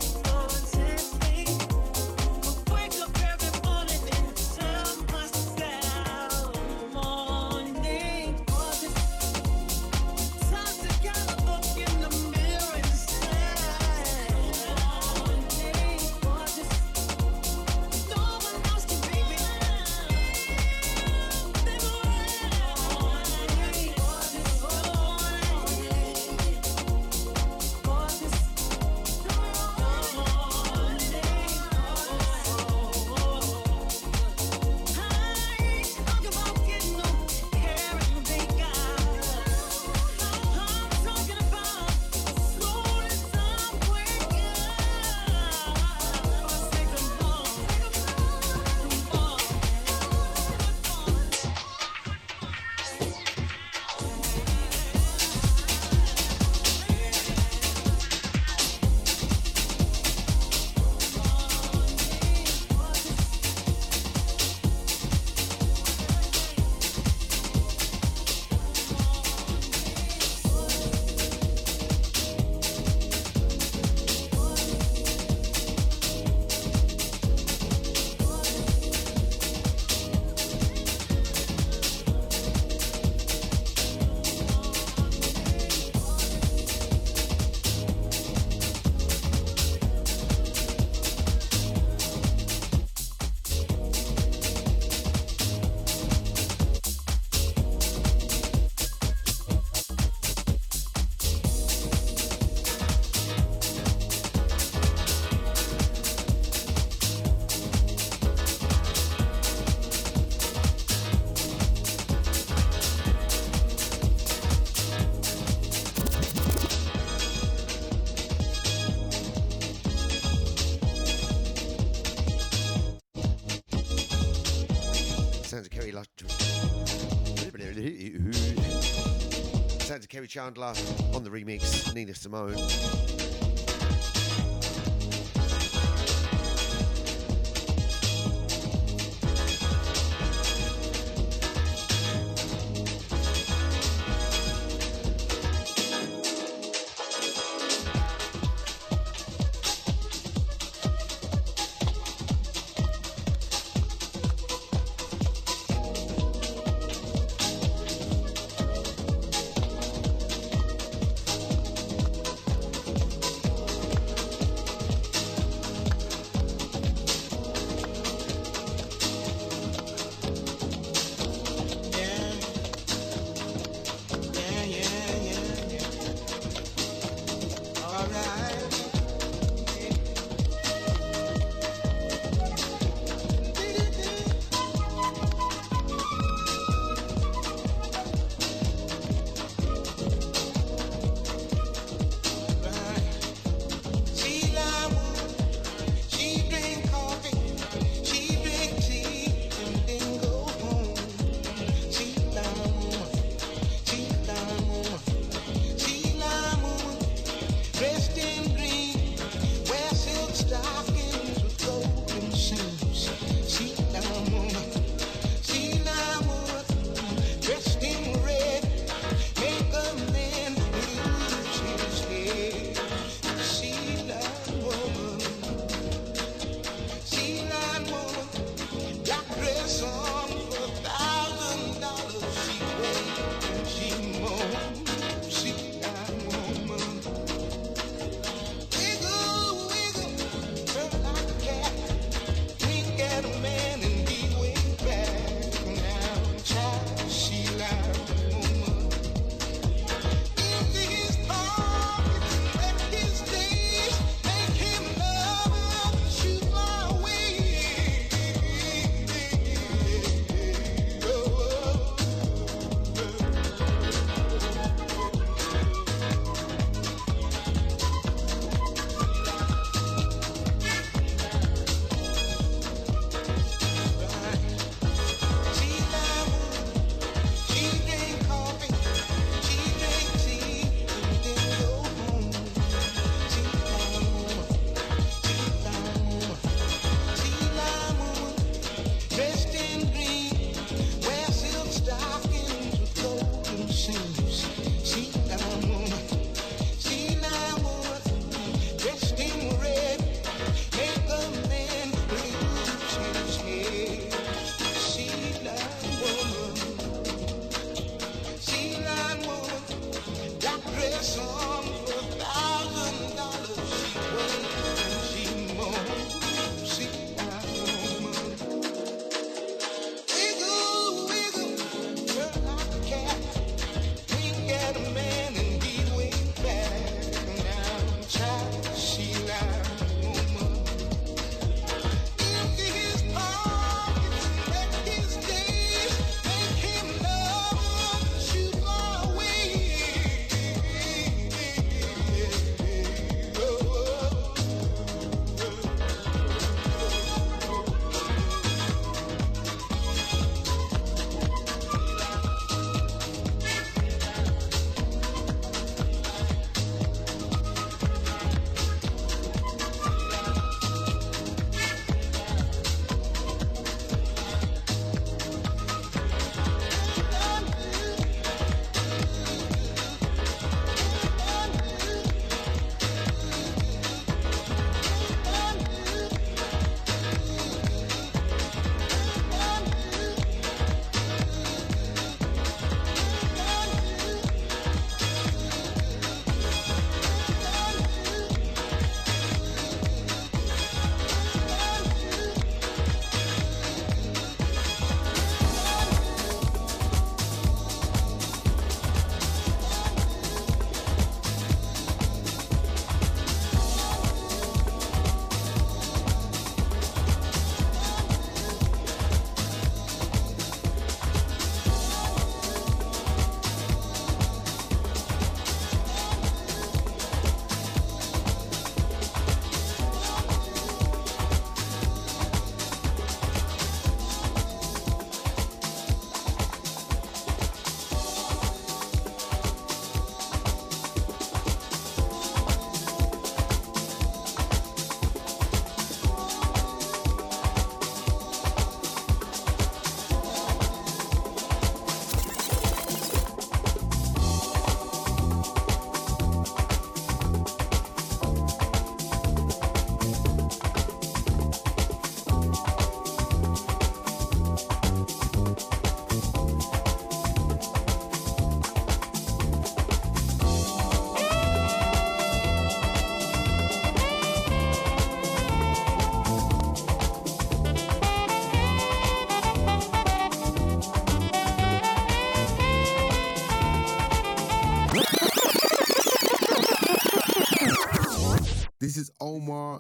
[130.28, 130.74] Chandler
[131.14, 133.23] on the remix, Nina Simone.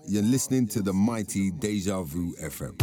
[0.07, 2.73] You're listening to the mighty Deja Vu FM.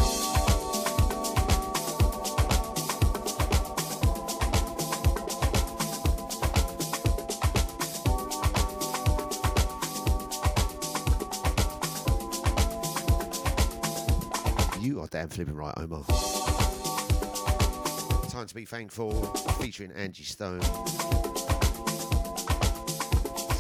[14.81, 16.05] You are damn flipping right, Omar.
[18.29, 19.11] Time to be thankful,
[19.61, 20.63] featuring Angie Stone.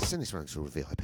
[0.07, 1.00] Send this round to all the VIPs.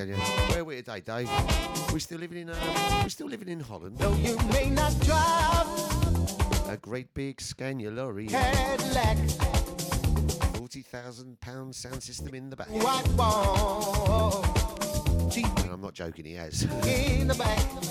[0.00, 0.50] Out to Cafe de la Scania.
[0.50, 1.30] Where are we today, Dave?
[1.92, 3.98] We're still living in uh, we're still living in Holland.
[3.98, 5.68] Though you may not drive
[6.68, 9.16] A great big Scania lorry, Cadillac,
[10.56, 12.68] forty thousand pound sound system in the back.
[12.68, 13.04] white
[15.30, 16.62] deep And I'm not joking, he has.
[16.62, 17.83] in the back.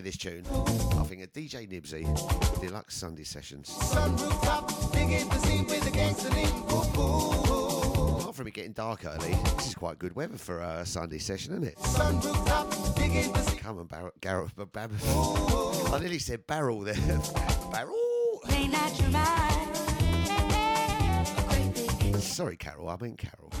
[0.00, 3.68] Every time I hear this tune, I think of DJ Nibsy, Deluxe Sunday Sessions.
[3.68, 6.48] Sunroof top, digging the scene with a gangster lean.
[8.20, 11.52] Apart from it getting dark early, this is quite good weather for a Sunday session,
[11.52, 11.76] isn't it?
[11.80, 13.56] Sunroof top, digging the.
[13.58, 14.10] Come on, Barrel.
[14.22, 14.88] Garrett, bar- bar-
[15.92, 16.94] I nearly said barrel there.
[17.70, 18.40] barrel.
[18.48, 19.76] May not your mind.
[21.36, 22.88] A great big Sorry, Carol.
[22.88, 23.52] I meant Carol.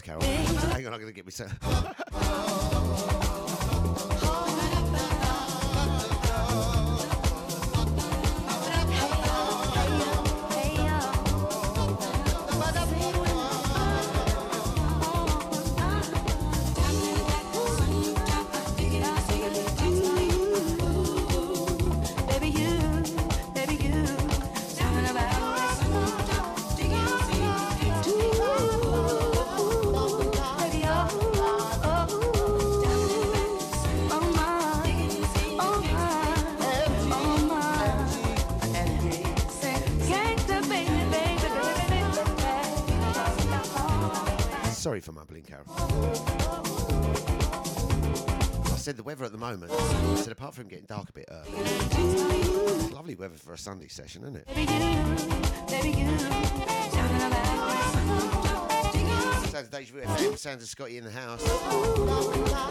[0.00, 0.22] Carol.
[0.22, 1.32] Hang on, I'm going to get me
[48.92, 49.72] said the weather at the moment.
[49.72, 53.88] I said apart from getting dark a bit early, it's lovely weather for a Sunday
[53.88, 54.46] session, isn't it?
[59.48, 61.42] Sounds of Deja FM, sounds of Scotte in the house.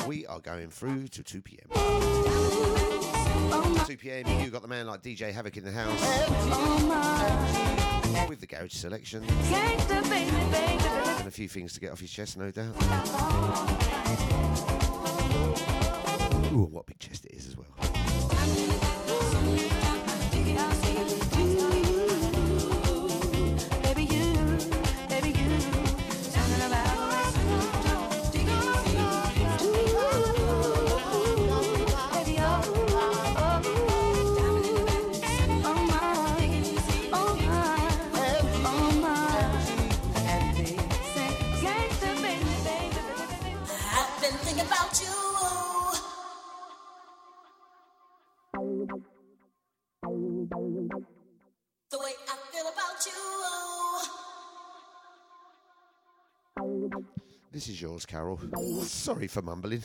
[0.06, 1.68] We are going through to 2 p.m.
[3.88, 6.00] 2 pm, you got the man like DJ Havoc in the house
[8.30, 12.76] with the garage selection and a few things to get off his chest, no doubt.
[16.52, 18.01] Ooh, what big chest it is as well.
[57.62, 58.40] This is yours, Carol.
[58.82, 59.84] Sorry for mumbling.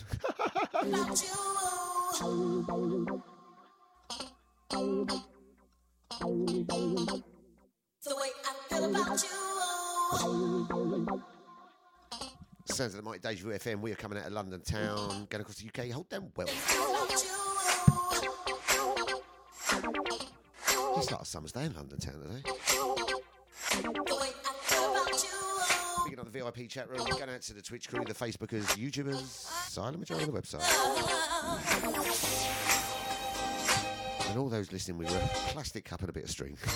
[0.72, 1.28] About you.
[8.02, 9.28] The way I feel about you.
[12.64, 13.82] Sounds like the Mighty Deja Vu FM.
[13.82, 15.90] We are coming out of London town, going across the UK.
[15.90, 16.48] Hold them well.
[20.96, 22.42] It's like a summer's day in London town today.
[26.16, 29.22] Speaking of the VIP chat room, going out to the Twitch crew, the Facebookers, YouTubers,
[29.68, 30.62] silent majority of the website.
[34.30, 35.18] And all those listening with a
[35.52, 36.56] plastic cup and a bit of string.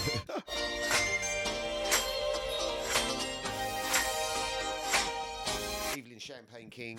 [5.97, 6.99] Evelyn Champagne King.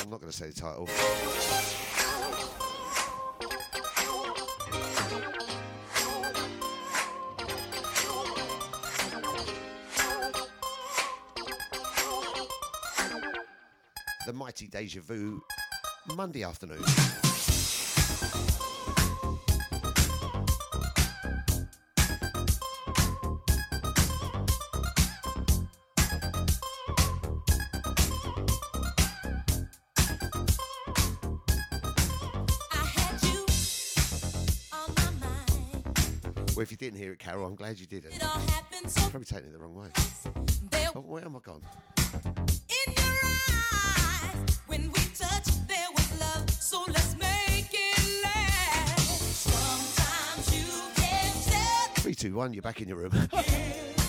[0.00, 0.88] I'm not going to say the title.
[14.26, 15.42] The Mighty Deja Vu,
[16.16, 16.82] Monday afternoon.
[32.72, 33.44] I had you
[34.72, 36.54] on my mind.
[36.56, 38.14] Well, if you didn't hear it, Carol, I'm glad you didn't.
[38.14, 39.88] It all happened so Probably taking it the wrong way.
[40.96, 41.60] Oh, where am I gone?
[51.96, 52.52] Three, two, one.
[52.52, 53.12] You're back in your room.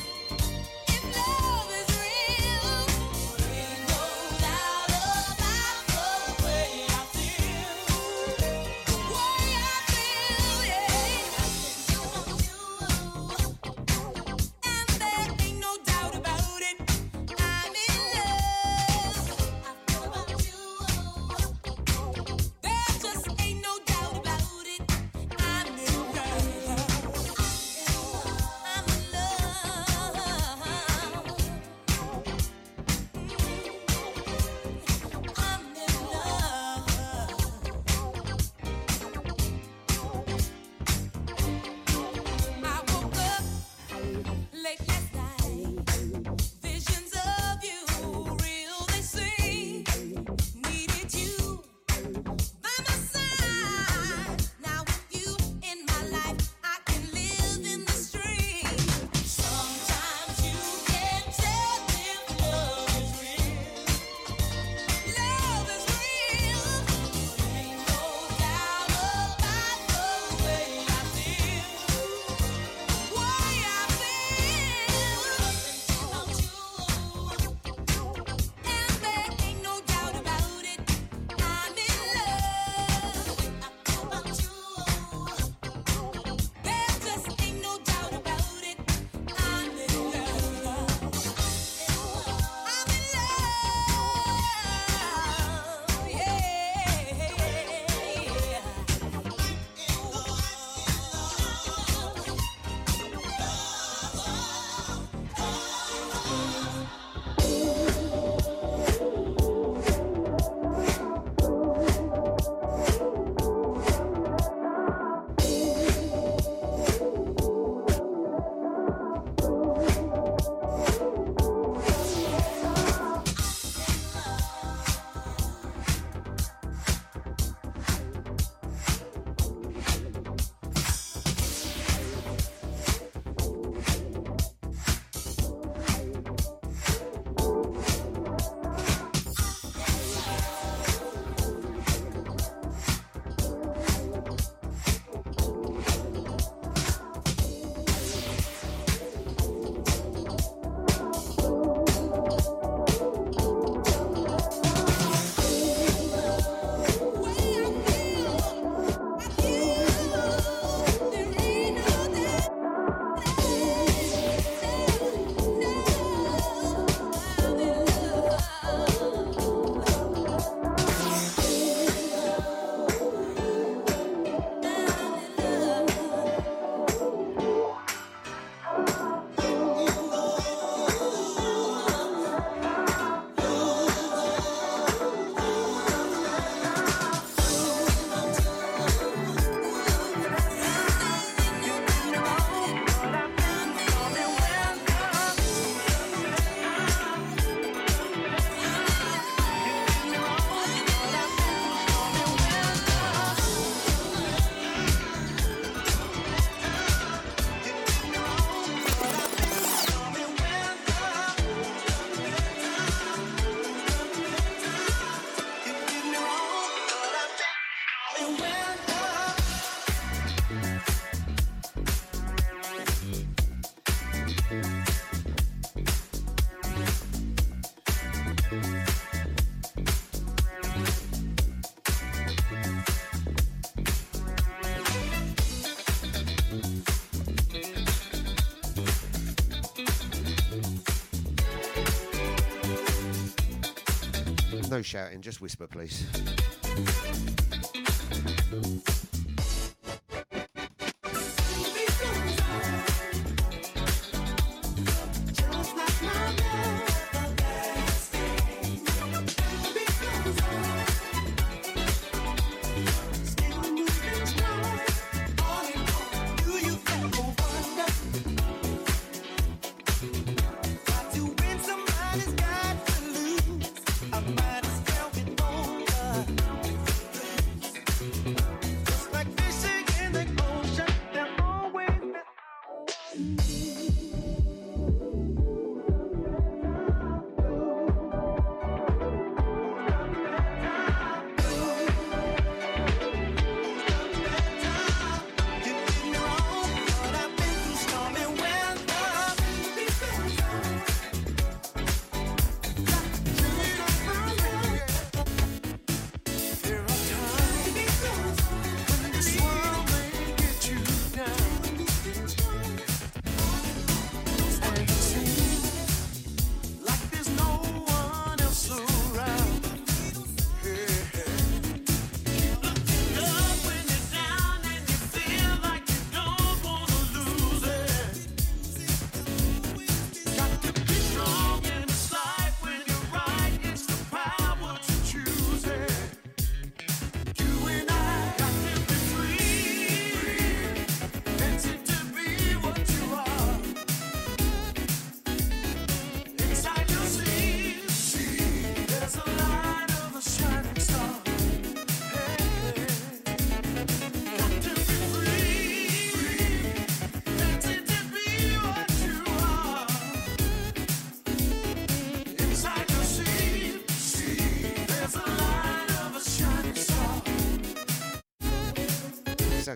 [244.76, 246.06] No shouting, just whisper, please.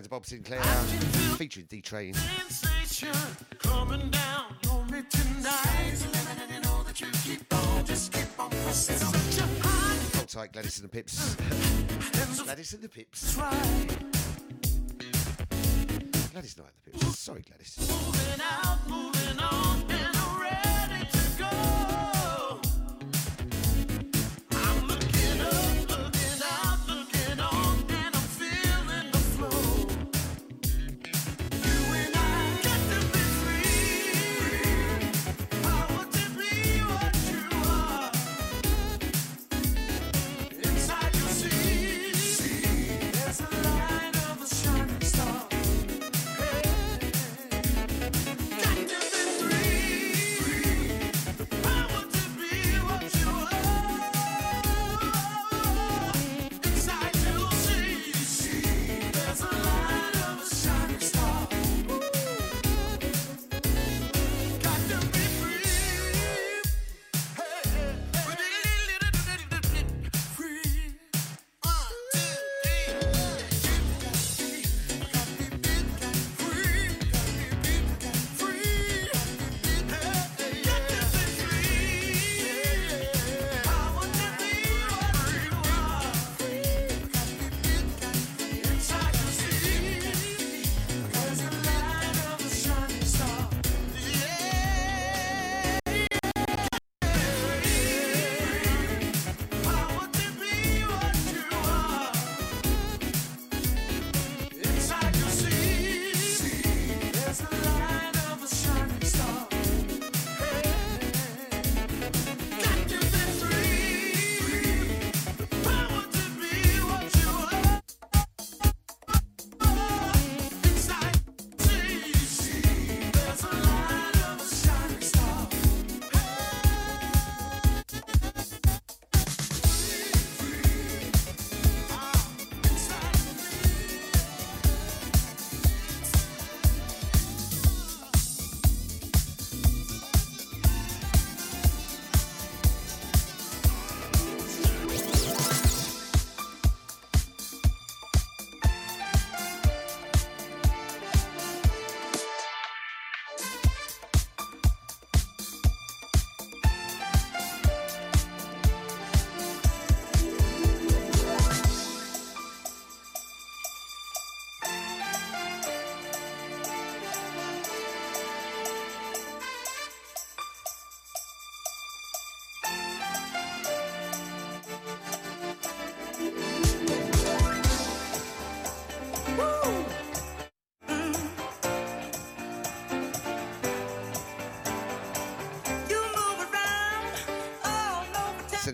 [0.00, 2.14] Sounds of Bob Sinclar um, featuring D Train.
[10.14, 11.36] Hold tight, Gladys and the Pips.
[12.44, 13.36] Gladys and the Pips.
[16.32, 16.79] Gladys not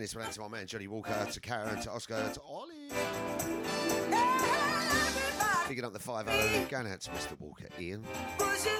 [0.07, 2.91] this one out to my man Johnny Walker, to Karen, to Oscar, to Ollie.
[5.67, 7.41] Picking up the 5 0, going out to Mr.
[7.41, 8.05] Walker, Ian.
[8.39, 8.79] Bogey,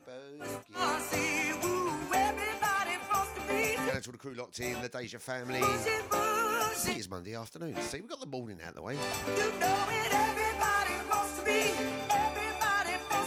[0.00, 0.02] bogey.
[3.76, 5.60] Going out to all the crew locked in, the Deja family.
[5.60, 7.76] It is Monday afternoon.
[7.82, 8.96] See, we've got the morning out the way.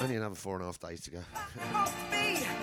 [0.01, 1.19] Only another four and a half days to go.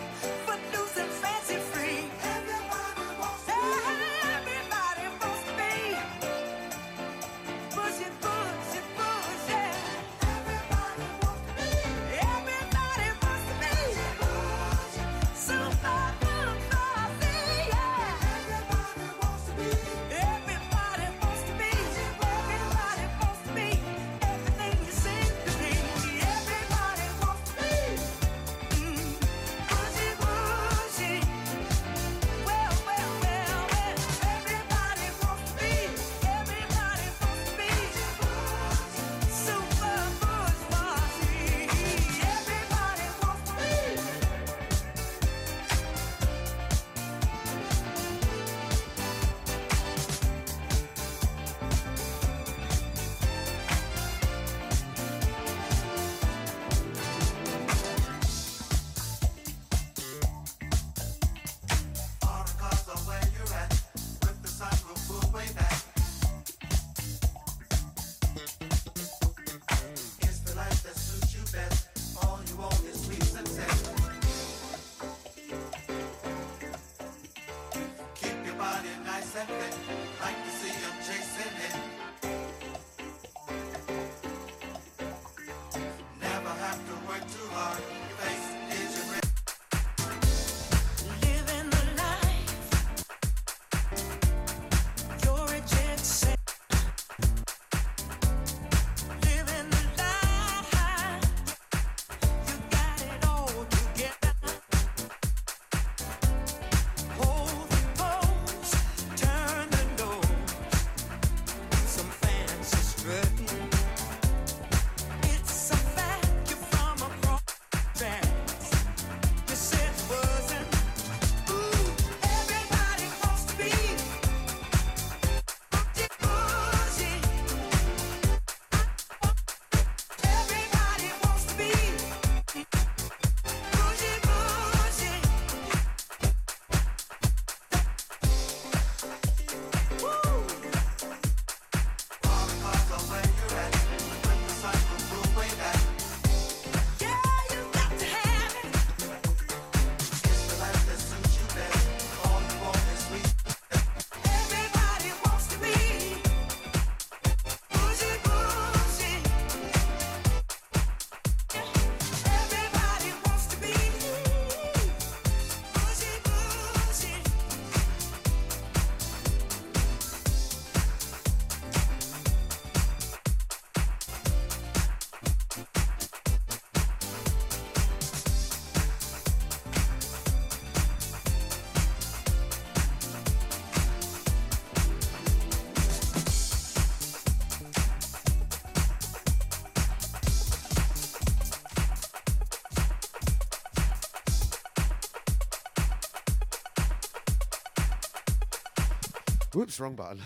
[199.59, 200.23] Whoops, wrong button.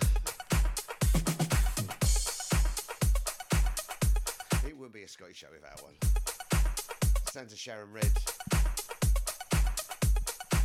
[4.69, 5.95] It would be a Scottish show without one.
[7.31, 8.13] Santa Sharon Red.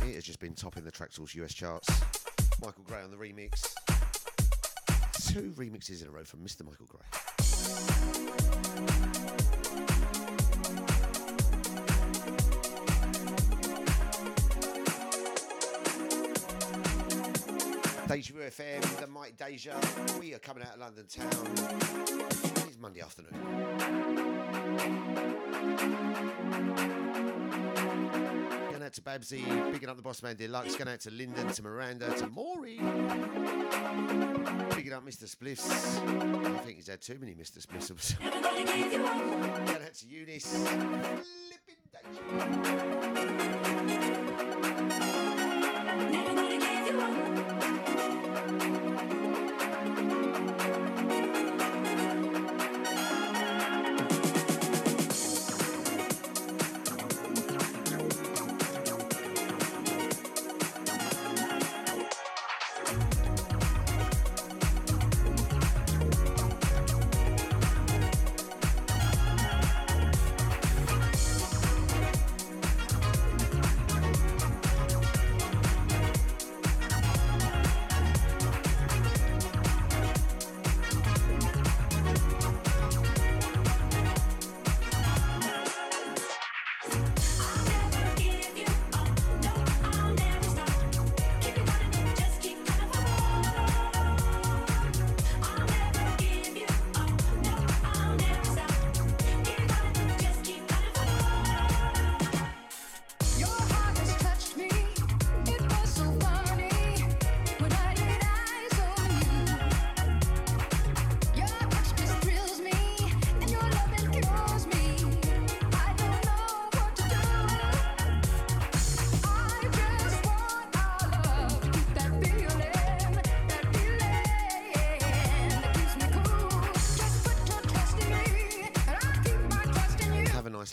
[0.02, 1.88] It has just been topping the Traxsource US charts.
[2.62, 3.72] Michael Gray on the remix.
[5.32, 6.66] Two remixes in a row from Mr.
[6.66, 7.06] Michael Gray.
[18.18, 19.78] Deja Vu FM, the Mike Deja.
[20.18, 21.28] We are coming out of London town.
[22.66, 23.30] It's Monday afternoon.
[28.70, 31.62] Going out to Babsy, picking up the Boss Man Deluxe, going out to Lyndon, to
[31.62, 32.78] Miranda, to Maury.
[34.74, 35.32] Picking up Mr.
[35.32, 35.70] Spliffs.
[36.56, 37.64] I think he's had too many Mr.
[37.64, 38.18] Spliffs.
[38.18, 41.47] going out to Eunice.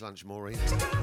[0.06, 0.95] Lunch, Maureen.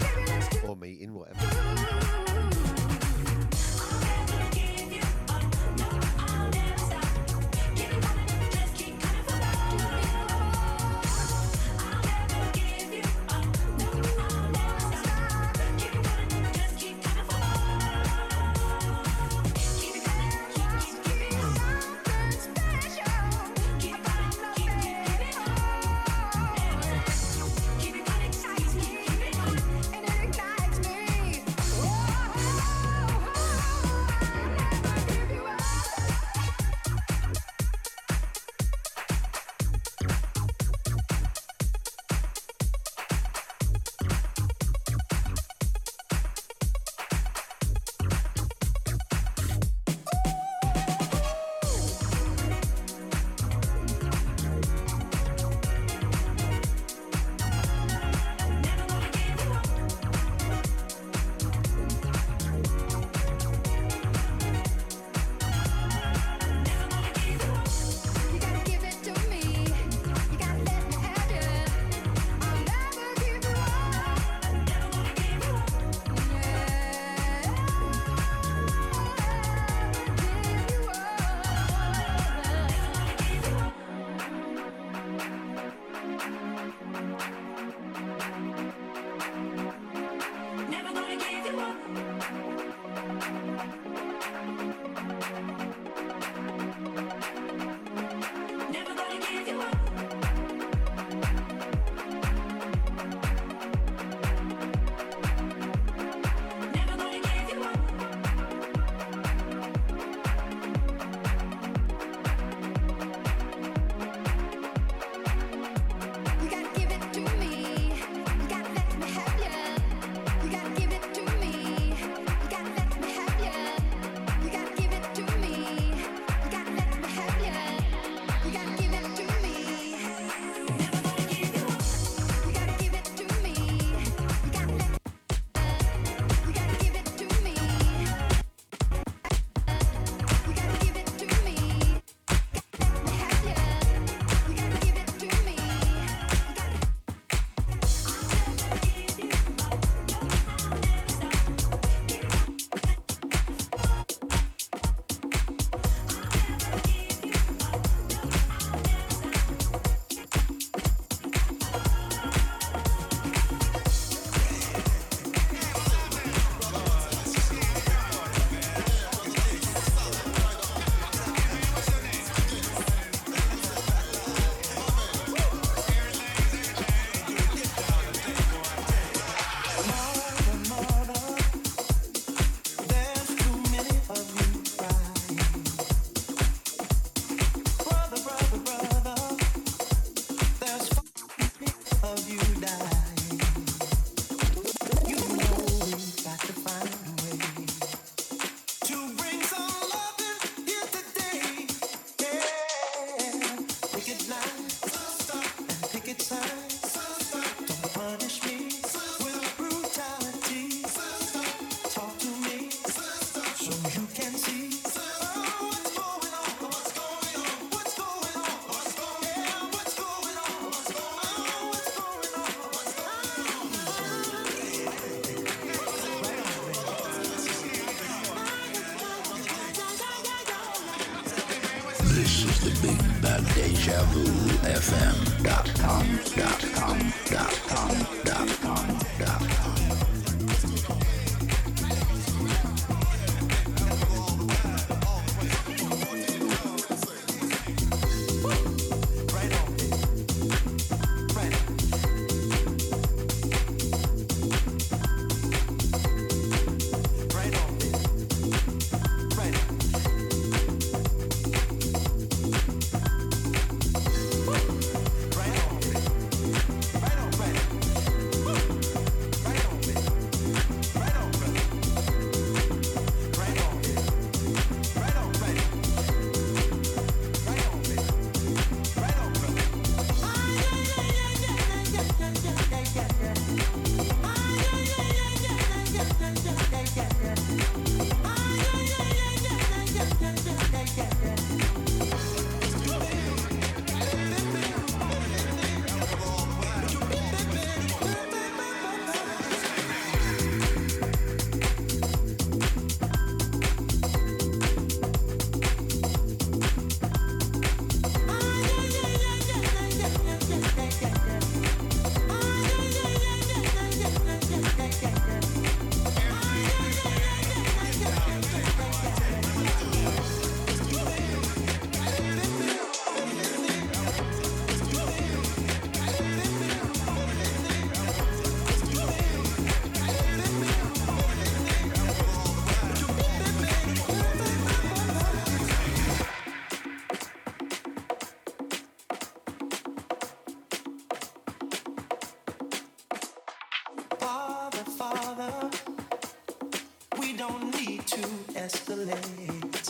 [348.06, 348.22] To
[348.56, 349.90] escalate.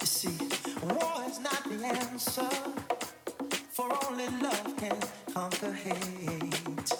[0.00, 0.38] You see,
[0.82, 2.48] war is not the answer,
[3.70, 4.96] for only love can
[5.34, 6.99] conquer hate.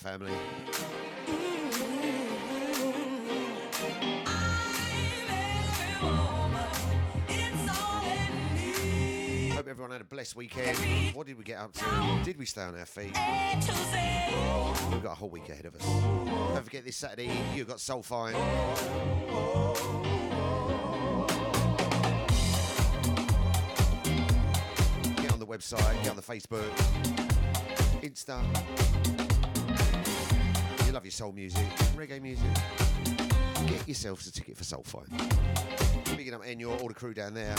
[0.00, 0.32] Family.
[9.52, 10.78] Hope everyone had a blessed weekend.
[11.14, 11.84] What did we get up to?
[12.24, 13.12] Did we stay on our feet?
[13.14, 15.84] Oh, we've got a whole week ahead of us.
[15.84, 18.32] Don't forget this Saturday, you've got Fine.
[25.16, 26.70] Get on the website, get on the Facebook,
[28.00, 29.19] Insta.
[30.90, 31.64] You love your soul music,
[31.94, 32.50] reggae music.
[33.68, 35.06] Get yourselves a ticket for Soul Fine.
[36.16, 37.54] Picking up Enyor, all the crew down there.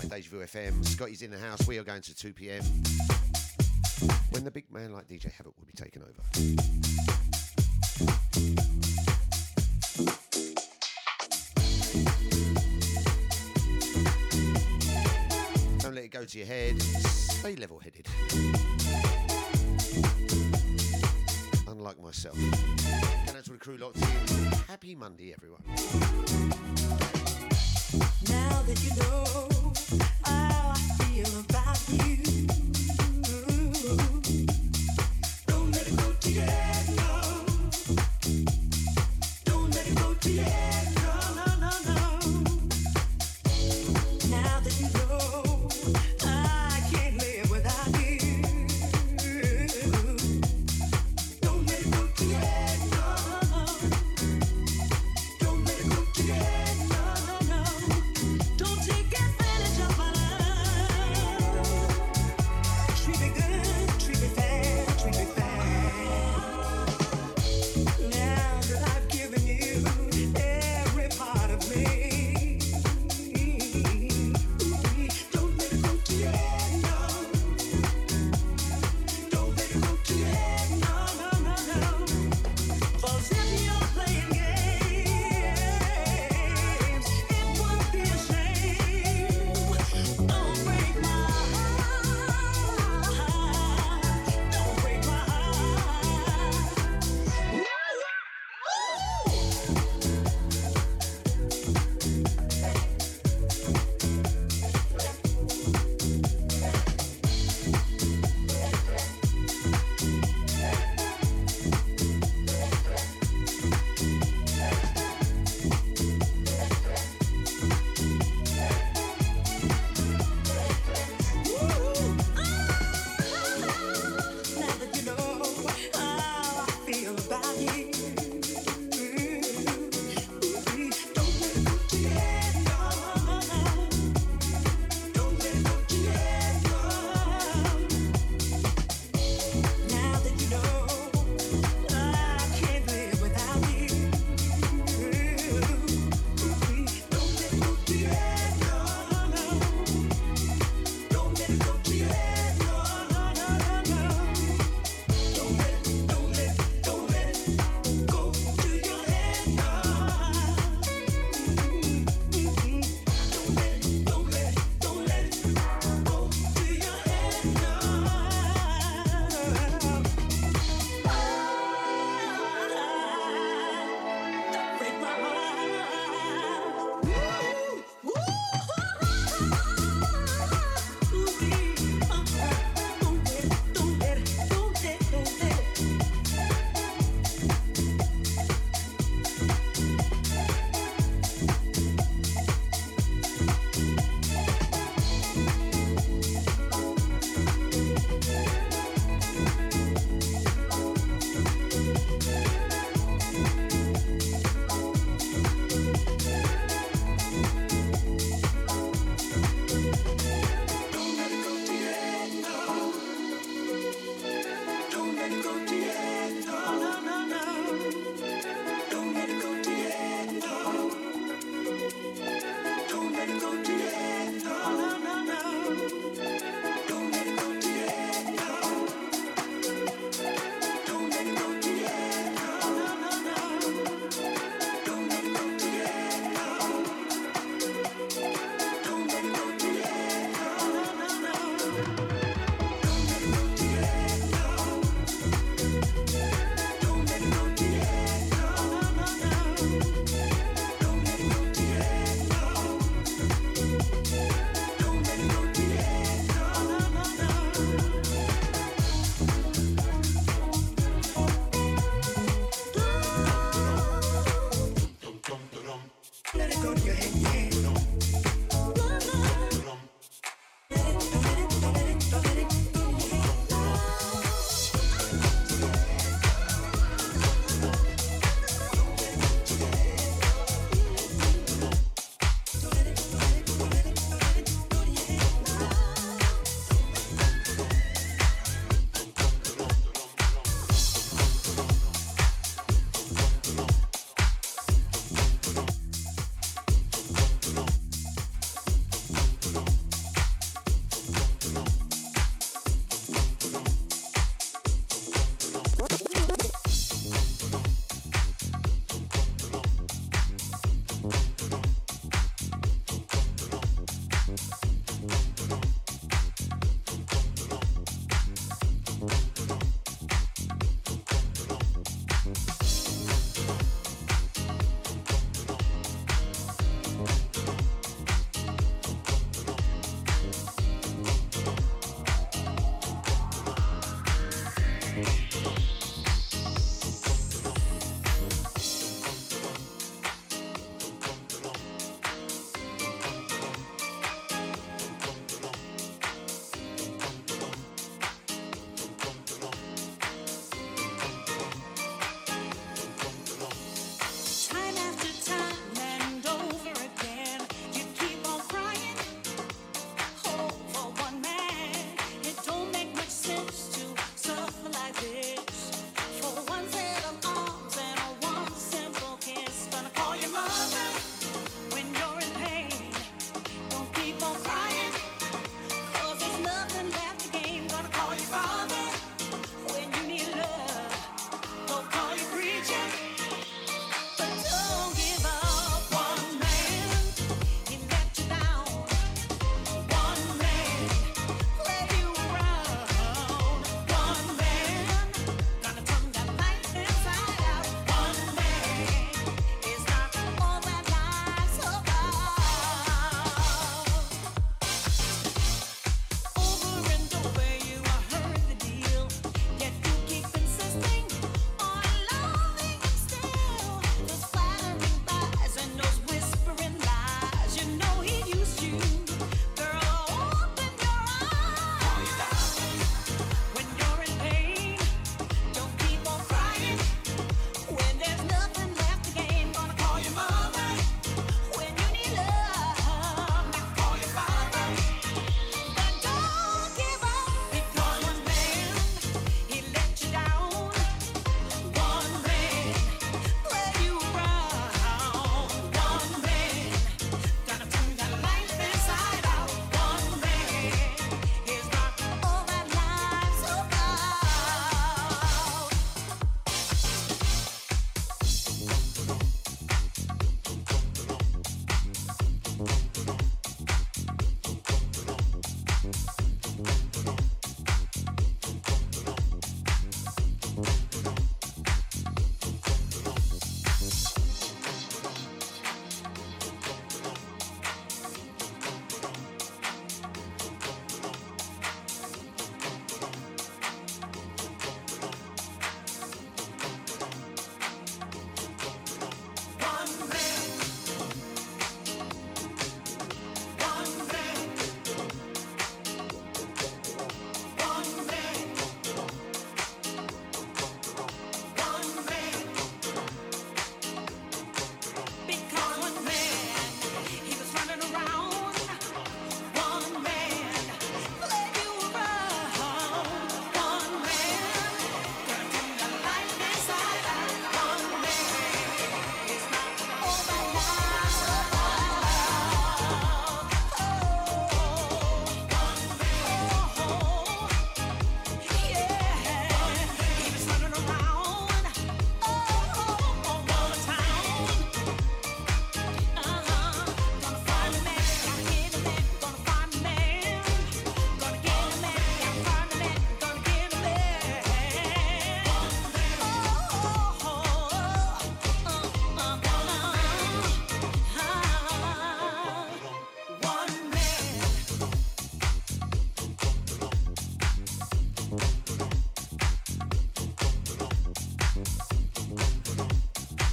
[0.00, 0.84] The Deja Vu FM.
[0.86, 1.66] Scotte's in the house.
[1.66, 2.62] We are going to 2 p.m.
[4.30, 6.12] When the big man like DJ Havoc will be taking over.
[15.80, 16.80] Don't let it go to your head.
[16.80, 18.06] Stay level headed.
[21.66, 22.38] Unlike myself.
[23.28, 24.52] Out to the crew locked in.
[24.68, 25.62] Happy Monday, everyone.
[28.26, 29.72] Now that you know
[30.24, 31.67] how I feel about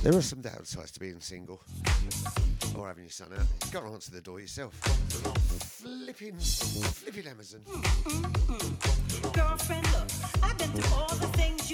[0.05, 1.59] There are some downsides to being single
[2.77, 3.39] or having your son out.
[3.63, 4.75] You've got to answer the door yourself.
[5.81, 7.61] Flipping, flipping Amazon.
[7.65, 9.31] Mm-hmm.
[9.31, 10.07] Girlfriend, look,
[10.43, 11.64] I've been through all the things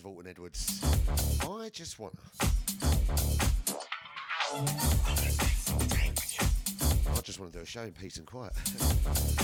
[0.00, 0.80] Of Alton Edwards.
[1.42, 2.14] I just wanna.
[7.06, 8.54] I just want to do a show in peace and quiet.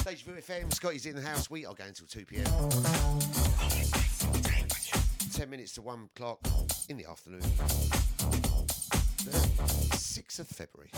[0.04, 1.50] Deja Vu FM, Scotte's in the house.
[1.50, 2.44] We are going till 2 pm.
[5.32, 6.38] 10 minutes to 1 o'clock
[6.88, 7.42] in the afternoon.
[9.24, 9.32] The
[9.92, 10.90] 6th of February.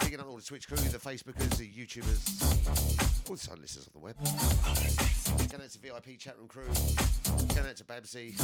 [0.00, 4.00] Picking up all the Twitch crew, the Facebookers, the YouTubers, all the silent listeners on
[4.00, 4.16] the web.
[5.50, 6.64] Going out to VIP chat room crew.
[7.54, 8.34] Going out to Babsy.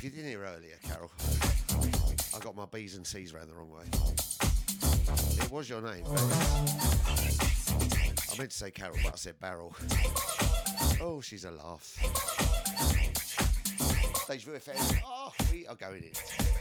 [0.00, 1.10] Get in here earlier, Carol.
[2.34, 3.84] I got my B's and C's round the wrong way.
[5.42, 6.04] It was your name.
[6.06, 6.66] Oh.
[8.32, 9.74] I meant to say Carol, but I said Barrel.
[11.00, 11.96] Oh, she's a laugh.
[14.28, 15.00] Deja Vu FM.
[15.06, 16.51] Oh, we are going in.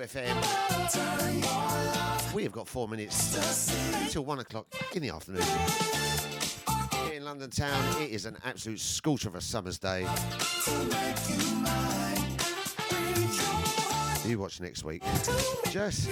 [0.00, 0.34] FM.
[2.34, 5.42] We have got four minutes till one o'clock in the afternoon.
[7.04, 10.06] Here in London town, it is an absolute scorcher of a summer's day.
[14.24, 15.02] You watch next week.
[15.70, 16.08] Just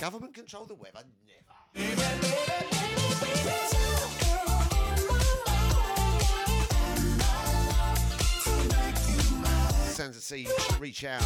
[0.00, 0.85] government control the weather.
[11.02, 11.20] Reach out.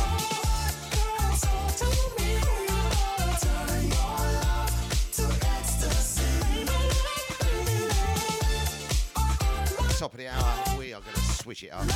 [9.98, 11.86] Top of the hour, we are going to switch it up.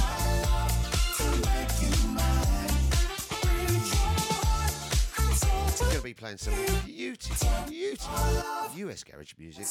[5.81, 6.55] Going to be playing some
[6.85, 9.67] beautiful, beautiful US garage music.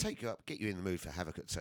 [0.00, 1.60] Take you up, get you in the mood for Havoc at 2.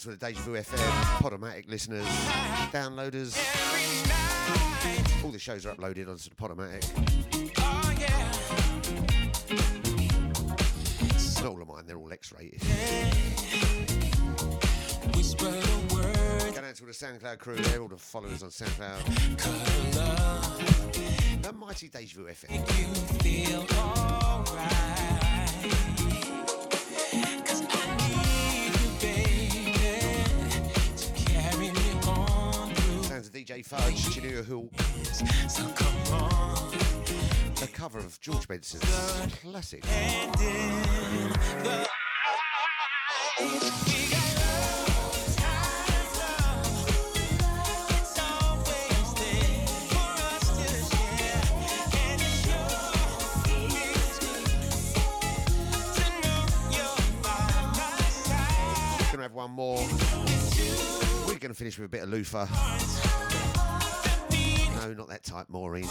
[0.00, 0.78] to the Deja Vu FM,
[1.18, 2.06] Podomatic listeners,
[2.72, 3.36] downloaders.
[5.22, 6.86] All the shows are uploaded onto the Podomatic.
[7.58, 8.32] Oh, yeah.
[11.42, 12.62] Not all of mine, they're all X-rated.
[12.64, 13.10] Yeah.
[16.48, 19.02] Going out to all the SoundCloud crew, they're all the followers on SoundCloud.
[21.42, 23.50] The mighty Deja Vu FM.
[33.52, 34.70] A Fudge, you know who
[37.72, 38.84] cover of George Benson's
[39.42, 39.84] classic.
[61.70, 62.46] finish with a bit of loofah.
[64.76, 65.88] No, not that type, Maureen.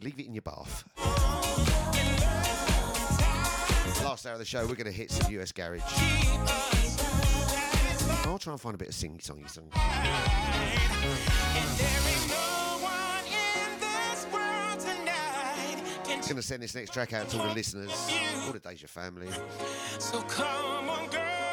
[0.00, 0.84] Leave it in your bath.
[4.04, 5.82] Last hour of the show, we're going to hit some US Garage.
[8.24, 9.70] I'll try and find a bit of singy songy song.
[16.10, 17.90] I'm going to send this next track out to all the listeners,
[18.46, 19.28] all the Deja family.
[19.98, 21.47] So come on, girl.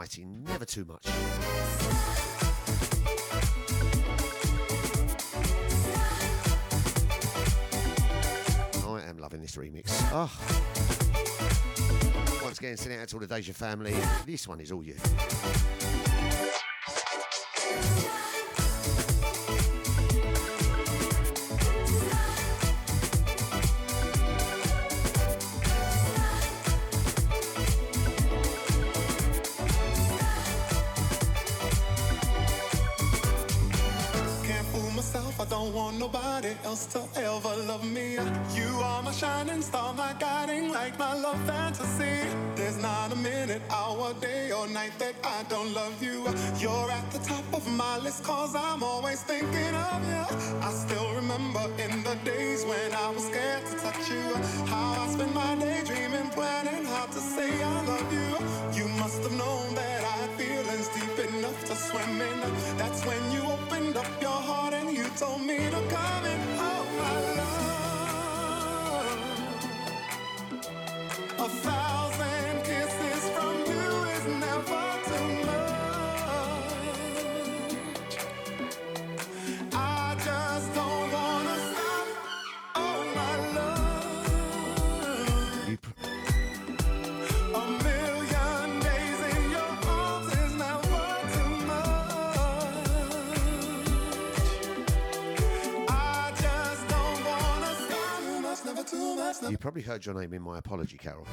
[0.00, 1.06] mighty, never too much.
[8.86, 9.90] I am loving this remix.
[10.10, 10.32] Oh.
[12.42, 13.94] Once again, sending out to all the Deja family.
[14.24, 14.94] This one is all you.
[99.60, 101.26] probably heard your name in my apology, Carol.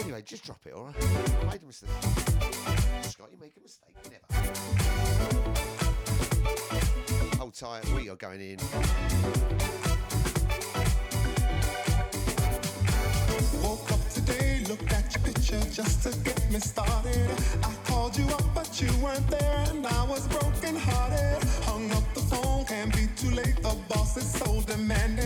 [0.00, 0.94] Anyway, just drop it, all right?
[1.52, 1.90] Made a mistake.
[3.02, 4.26] Scott, you make a mistake, never.
[7.38, 8.58] Hold tight, we are going in.
[13.62, 17.30] Woke up today, looked at your picture just to get me started.
[24.86, 25.25] man.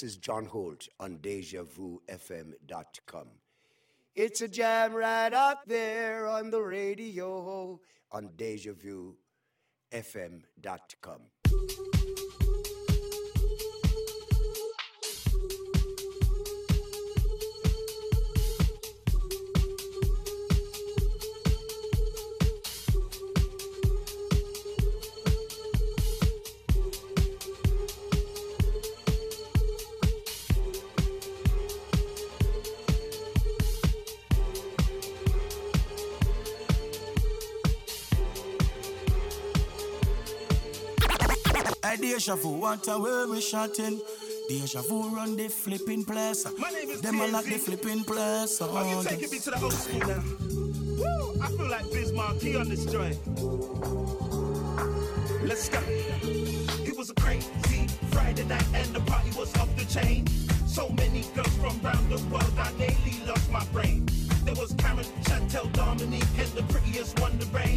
[0.00, 3.26] This is John Holt on DejaVuFM.com.
[4.14, 7.78] It's a jam right up there on the radio
[8.10, 11.20] on DejaVuFM.com.
[42.10, 43.40] Deja vu, what a way we.
[44.48, 46.42] Deja vu run the flipping place.
[46.42, 48.58] Them like the flipping place.
[48.60, 50.20] Oh, you taking me to the old school now.
[50.98, 51.40] Woo!
[51.40, 53.16] I feel like Bismarck on this joint.
[55.44, 55.78] Let's go.
[56.84, 60.26] It was a crazy Friday night and the party was off the chain.
[60.66, 64.08] So many girls from around the world, I nearly lost my brain.
[64.44, 67.69] There was Karen, Chantel, Dominique, and the prettiest one, to brain.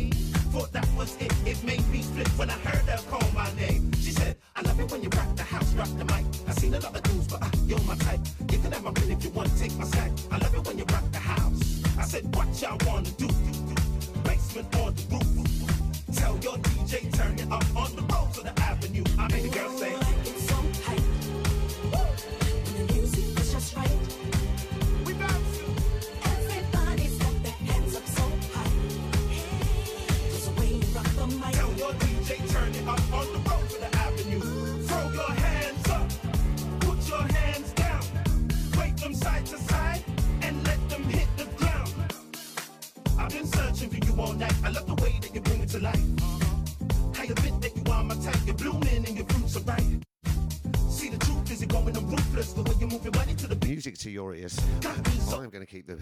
[55.73, 55.95] keep the.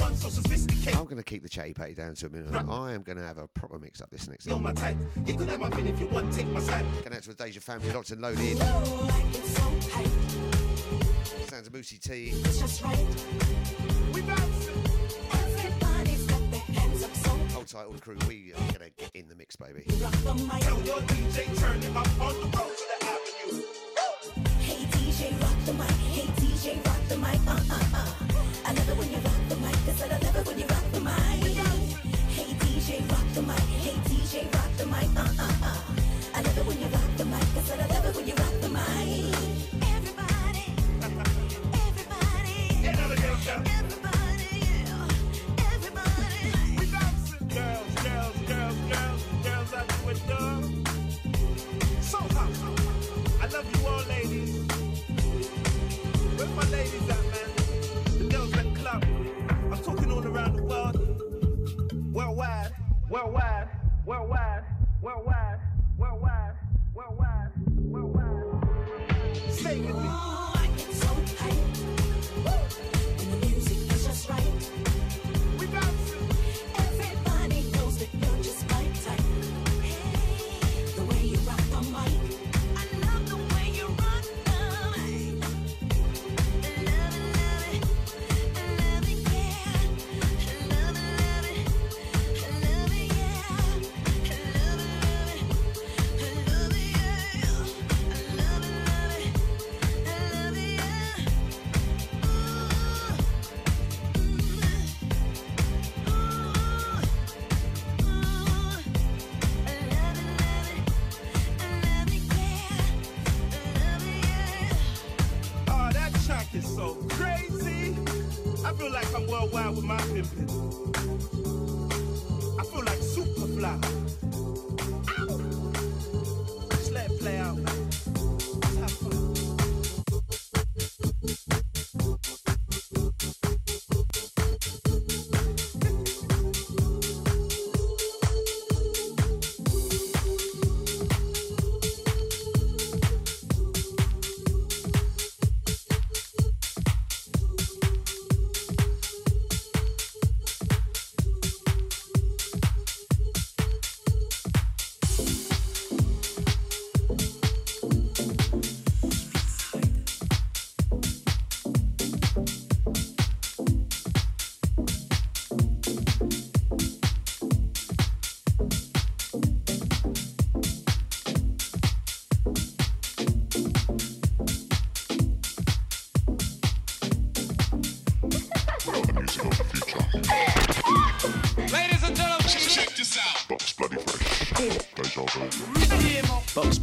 [0.00, 0.30] One, so
[0.98, 2.70] I'm going to keep the chatty patty down to a minimum.
[2.70, 4.46] I am going to have a proper mix up this next.
[4.46, 4.62] You're time.
[4.62, 4.96] my type.
[5.26, 6.32] You can have my pin if you want.
[6.32, 6.86] Take my side.
[7.04, 7.92] Going out to the Deja family.
[7.92, 8.56] Locked and loaded.
[8.60, 9.10] Oh,
[11.48, 12.30] Sounds of Mousse T.
[12.30, 12.96] It's just right.
[14.14, 14.28] We so
[17.52, 18.16] Hold tight, all the crew.
[18.26, 19.84] We are going to get in the mix, baby.
[19.86, 23.62] Tell your DJ, turn up on the road to the avenue.
[24.60, 25.90] Hey DJ, rock the mic.
[25.90, 27.38] Hey DJ, rock the mic.
[27.46, 27.81] Uh-uh.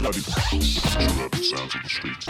[0.10, 2.28] How do you capture the sounds of the streets?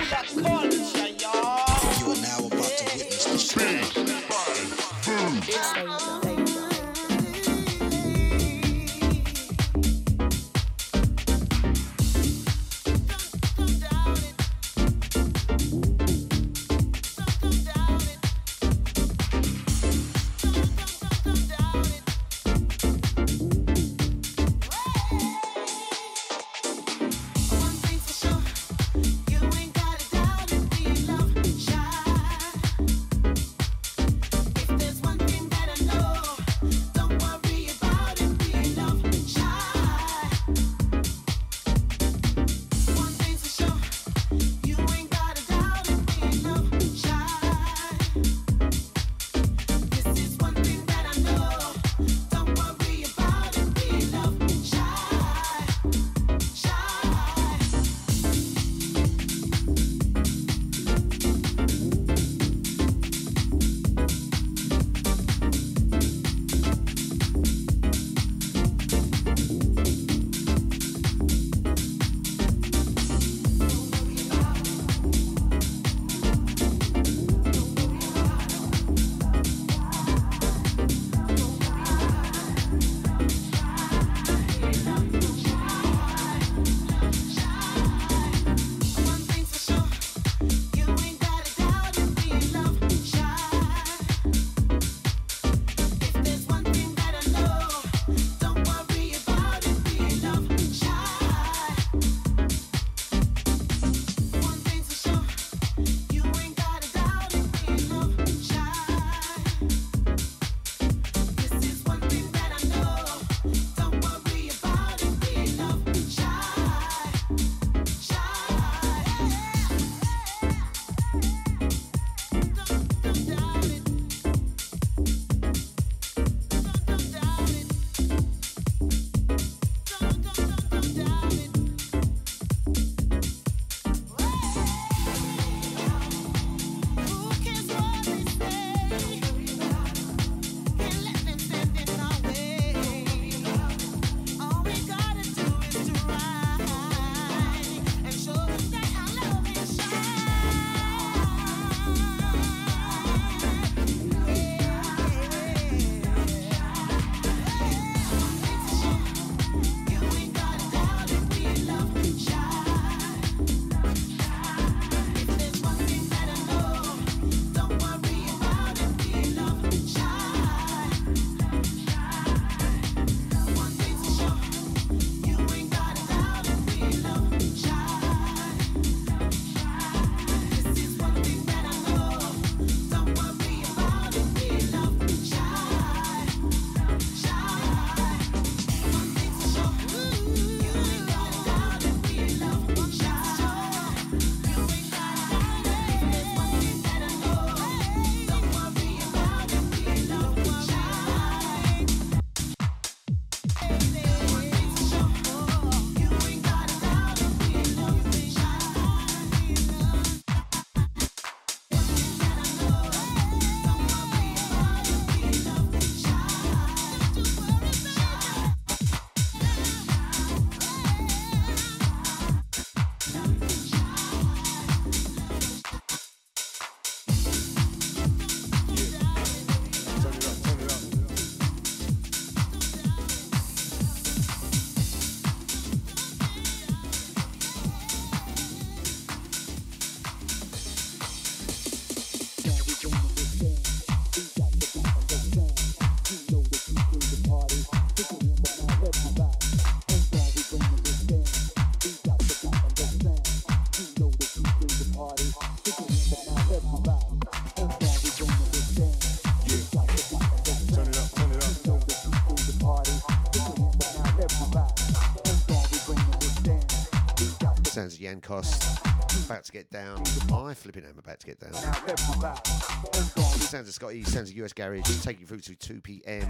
[268.17, 268.79] cost
[269.25, 270.01] About to get down.
[270.33, 271.53] I flipping am about to get down.
[271.53, 276.23] Sounds of Scotty, sounds of US Garage, taking you through to 2 p.m.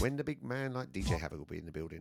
[0.00, 2.00] When the big man like DJ Havoc will be in the building.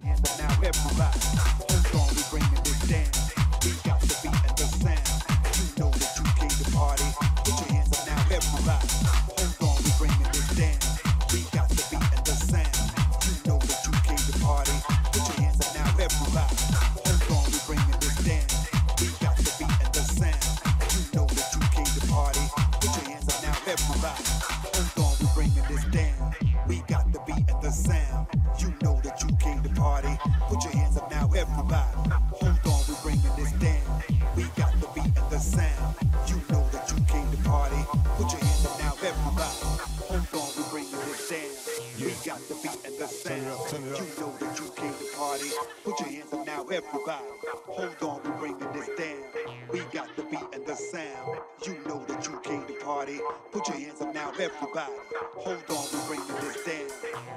[50.91, 51.39] sound.
[51.65, 53.19] You know that you came to party.
[53.51, 54.93] Put your hands up now, everybody.
[55.35, 56.87] Hold on, we're bringing this down.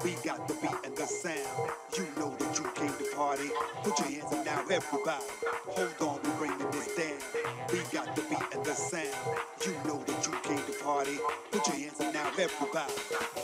[0.05, 1.71] We got the beat and the sound.
[1.97, 3.51] You know that you came to party.
[3.83, 5.25] Put your hands up now, everybody.
[5.67, 7.19] Hold on, we're bringing this down.
[7.73, 9.17] We got the beat and the sound.
[9.67, 11.19] You know that you came to party.
[11.51, 13.40] Put your hands up now, everybody.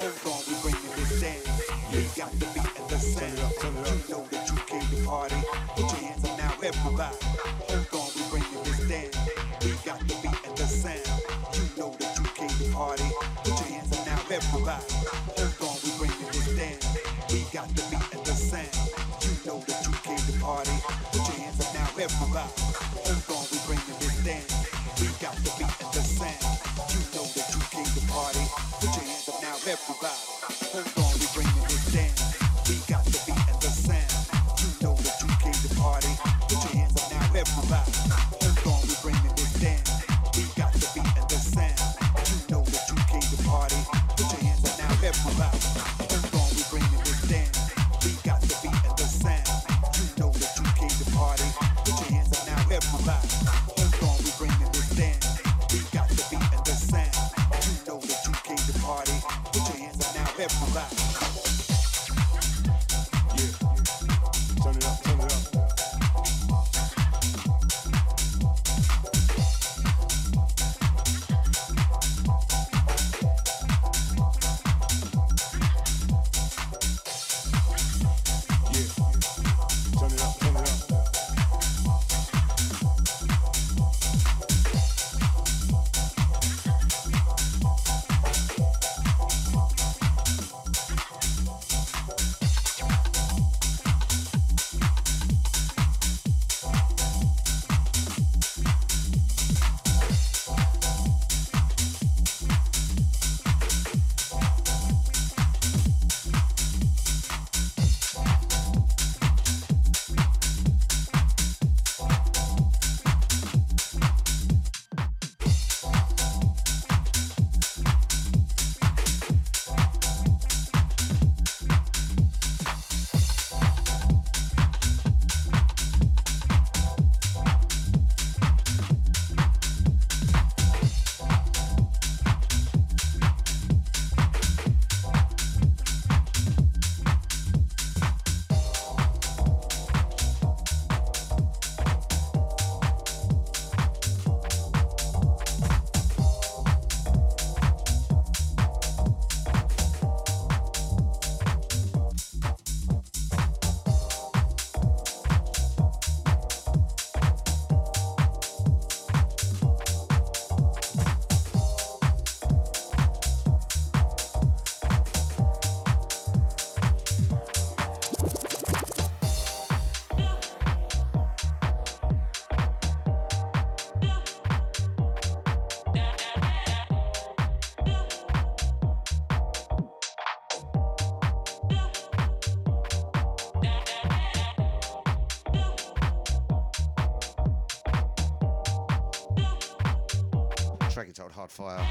[191.32, 191.86] Hot Fire.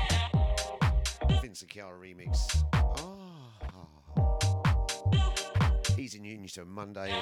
[1.41, 2.63] Vincent Chiara remix.
[5.95, 7.13] He's in Union to Monday.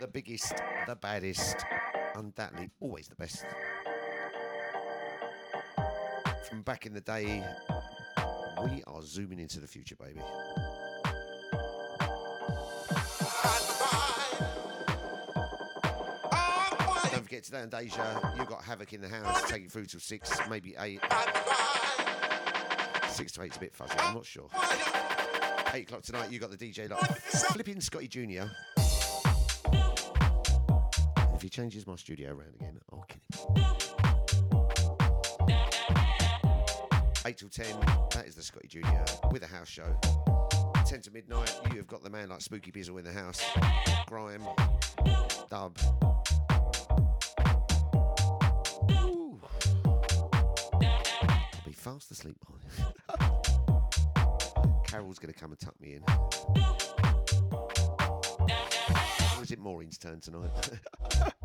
[0.00, 0.54] The biggest,
[0.86, 1.56] the baddest,
[2.14, 3.44] undoubtedly always the best.
[6.48, 7.42] From back in the day,
[8.62, 10.20] we are zooming into the future, baby.
[18.36, 21.00] You've got Havoc in the house, take it through till six, maybe eight.
[23.08, 24.48] Six to eight's a bit fuzzy, I'm not sure.
[25.72, 27.06] Eight o'clock tonight, you got the DJ lot.
[27.18, 28.44] Flipping Scotty Jr.
[31.34, 33.76] If he changes my studio around again, I'll kill him.
[37.26, 37.66] 8 till 10,
[38.12, 39.28] that is the Scotty Jr.
[39.32, 39.96] with a house show.
[40.86, 43.42] 10 to midnight, you have got the man like Spooky Bizzle in the house.
[44.06, 44.42] Grime,
[45.50, 45.76] Dub.
[51.86, 52.36] Fast asleep.
[54.88, 56.02] Carol's going to come and tuck me in.
[59.38, 60.50] Or is it Maureen's turn tonight?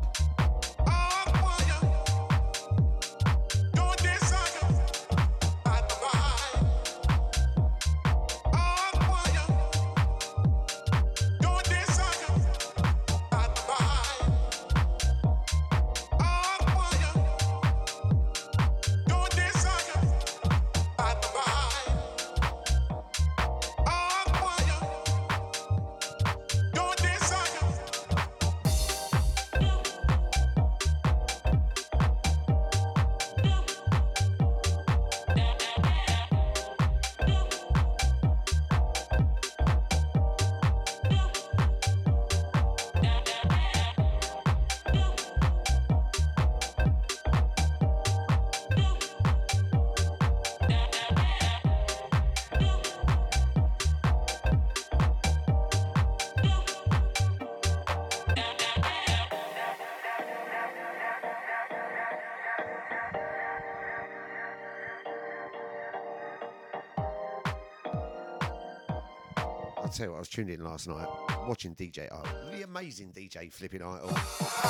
[70.02, 71.06] tell you what, I was tuned in last night
[71.46, 72.26] watching DJ Idol.
[72.50, 74.10] The amazing DJ flipping Idol.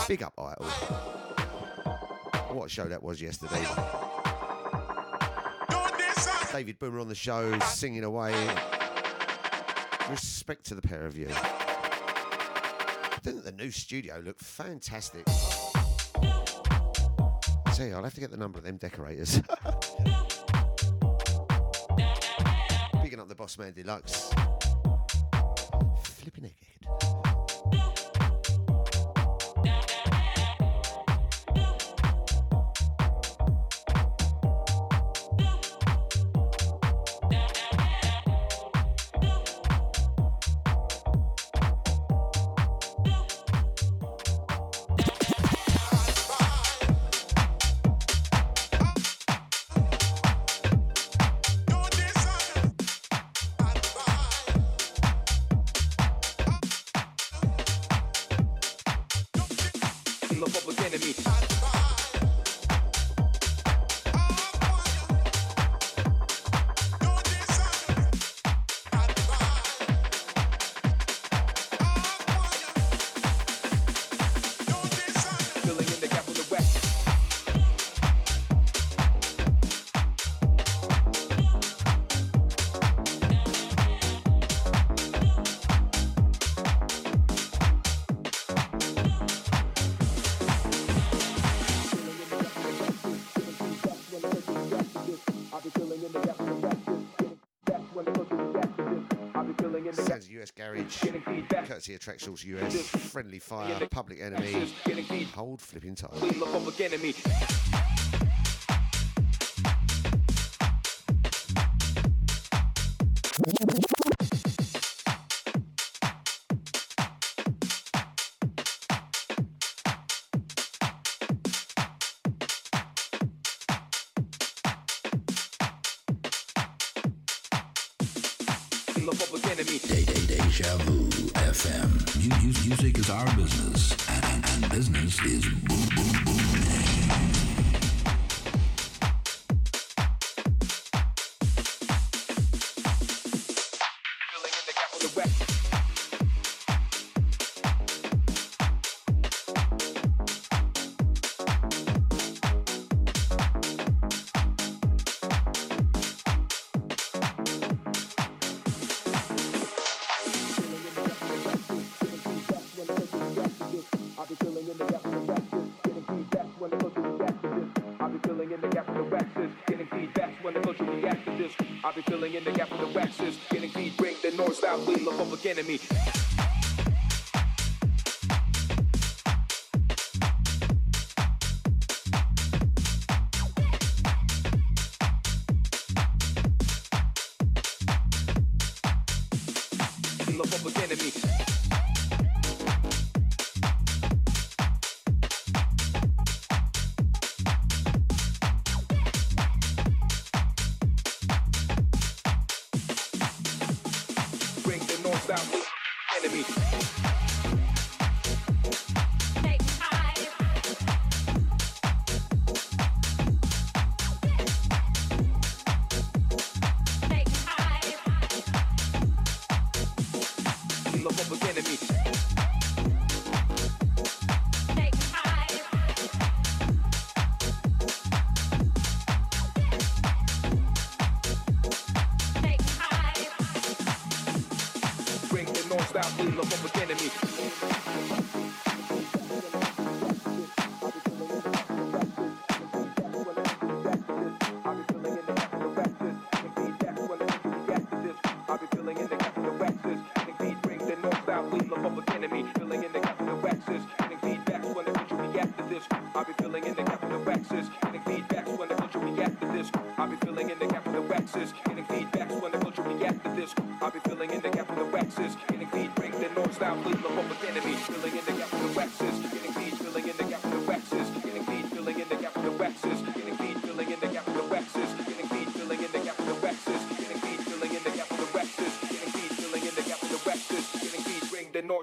[0.06, 0.66] Big up Idol.
[2.54, 3.64] What a show that was yesterday.
[6.52, 8.34] David Boomer on the show, singing away.
[10.10, 11.28] Respect to the pair of you.
[13.22, 15.22] Think the new studio looked fantastic.
[17.66, 19.40] I tell you, I'll have to get the number of them decorators.
[23.00, 24.30] Picking up the Boss Man Deluxe.
[26.22, 26.61] Flipping egghead.
[101.72, 104.70] Courtesy of Source US, Friendly Fire, Public Enemy,
[105.34, 106.10] Hold Flipping Tight.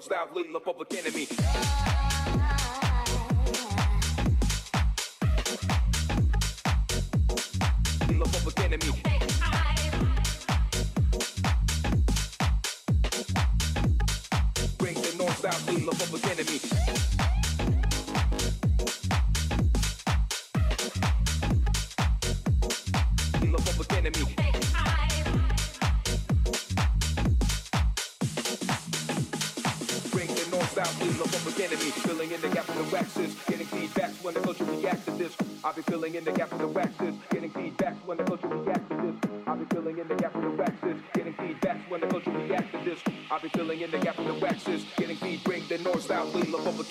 [0.10, 1.29] style, the public enemy.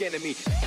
[0.03, 0.58] enemy.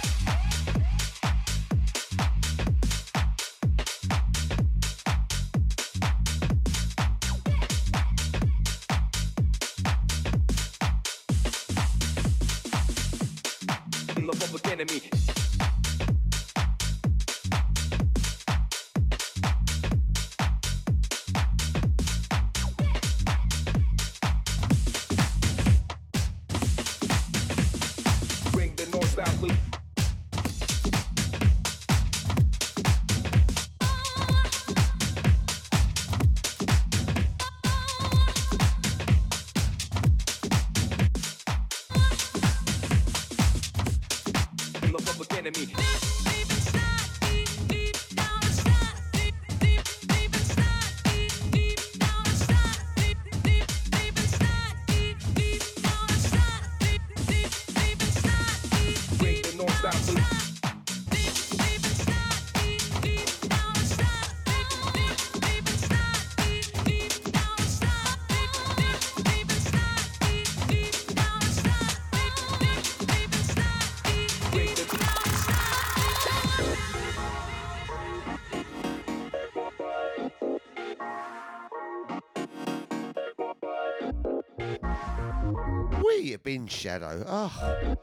[86.06, 87.24] We have been shadow.
[87.28, 87.96] Oh,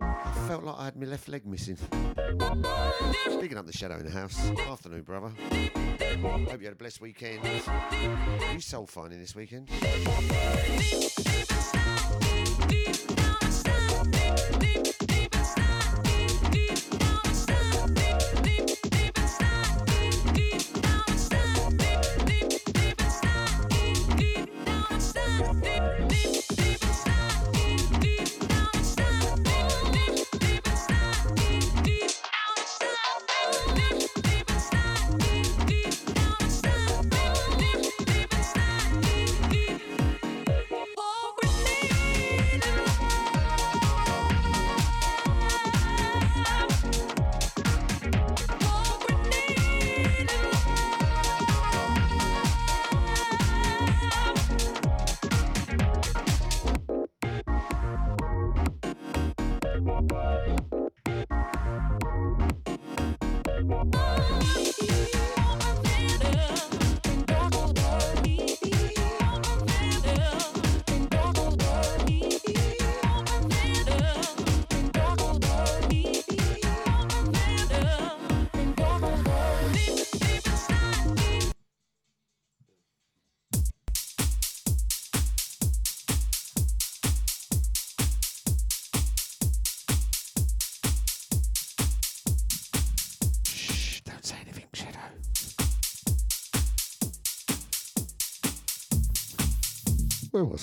[0.00, 1.76] I felt like I had my left leg missing.
[1.76, 4.38] Speaking up the shadow in the house.
[4.70, 5.32] Afternoon, brother.
[6.22, 7.40] Hope you had a blessed weekend.
[7.66, 9.70] Are you soul finding this weekend?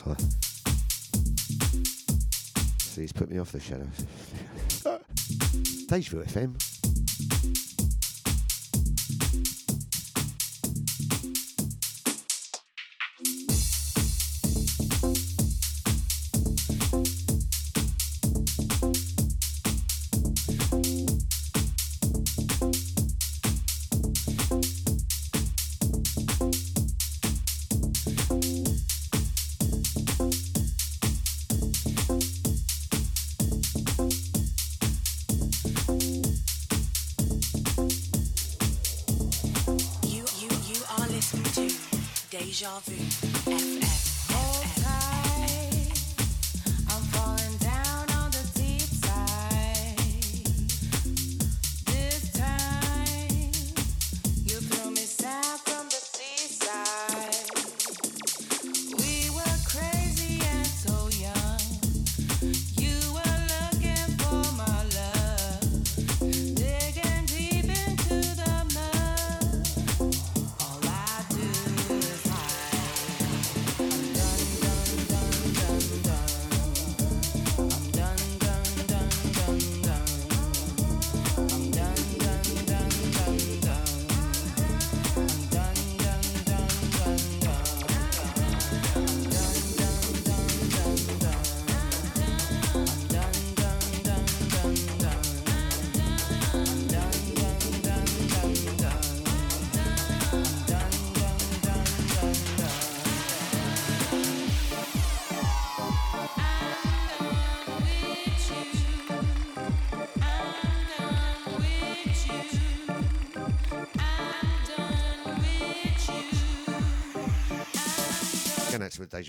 [0.05, 0.17] Was
[2.95, 4.05] he's put me off the shadows.
[5.87, 6.72] Deja Vu FM.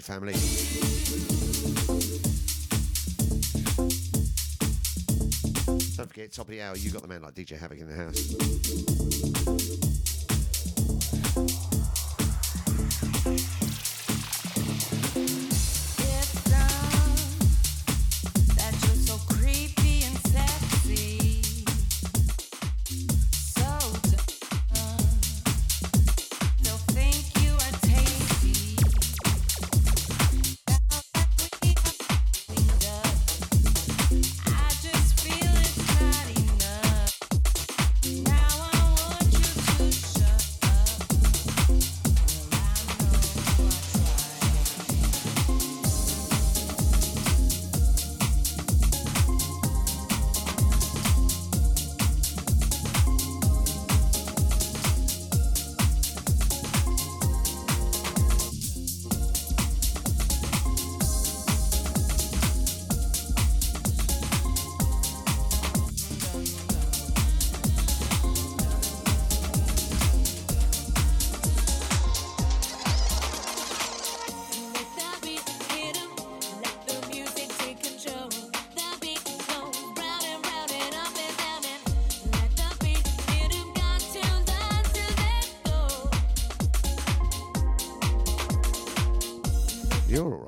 [0.05, 0.35] Family.
[5.97, 7.95] Don't forget, top of the hour, you got the man like DJ Havoc in the
[7.95, 9.44] house.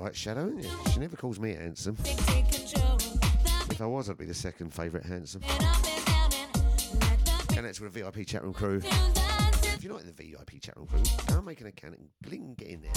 [0.07, 0.53] Right, Shadow?
[0.93, 1.97] She never calls me handsome.
[2.05, 5.43] If I was, I'd be the second favourite handsome.
[7.57, 8.81] And it's with a VIP chat room crew.
[8.85, 12.69] If you're not in the VIP chat room crew, and make an account and get
[12.69, 12.96] in there.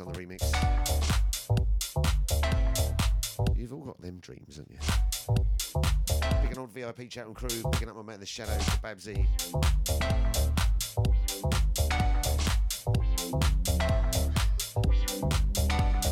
[0.00, 0.26] On the mm.
[0.26, 0.42] remix.
[3.56, 4.78] You've all got them dreams, haven't you?
[6.42, 9.26] Picking on VIP chat and crew, picking up my man in the shadows, Babsy.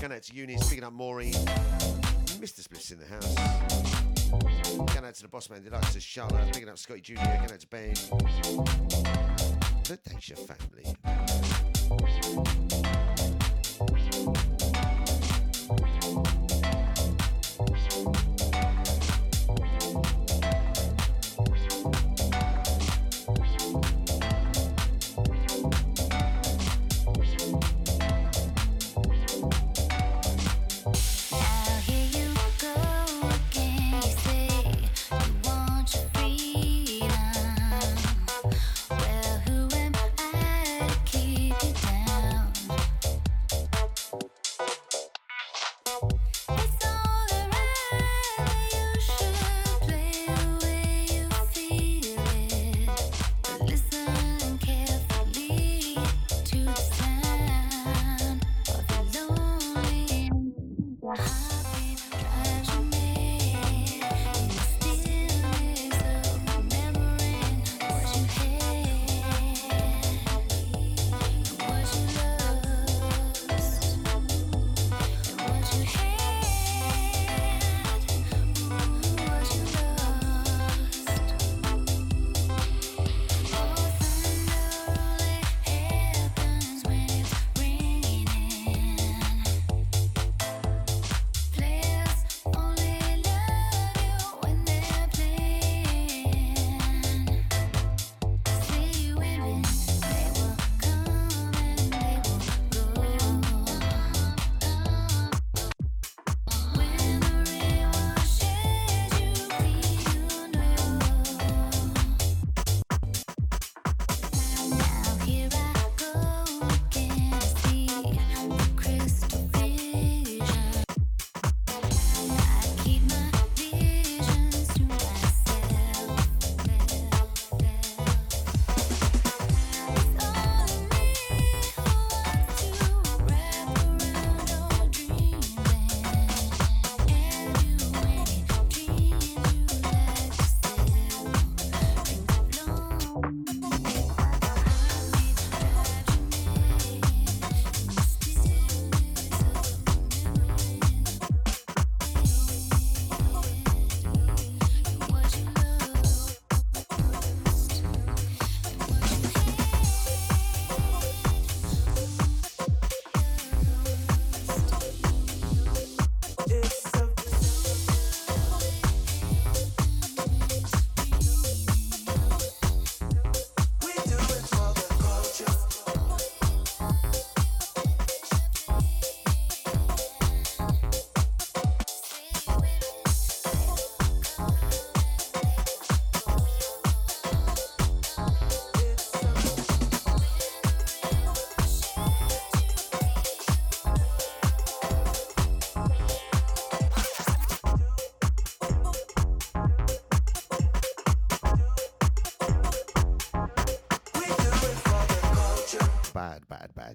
[0.00, 1.33] Going out to Eunice, picking up Maureen.
[1.33, 2.60] Mr.
[2.62, 3.34] Spliff's in the house.
[4.94, 7.60] Going out to the boss man deluxe to Charlotte, picking up Scotty Jr., going out
[7.60, 7.94] to Ben.
[9.84, 10.84] The Deja family.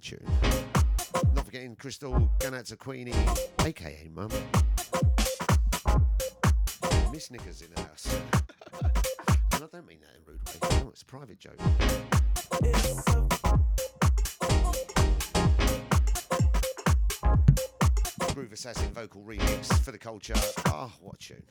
[0.02, 0.26] Tune.
[1.36, 3.14] Not forgetting Crystal, going out to Queenie,
[3.64, 4.30] aka Mum.
[7.12, 8.08] Miss Knickers in the house.
[9.54, 10.84] and I don't mean that in a rude way.
[10.84, 11.60] No, it's a private joke.
[18.34, 20.34] Groove Assassin vocal remix for the culture.
[20.66, 21.44] Ah, what a tune.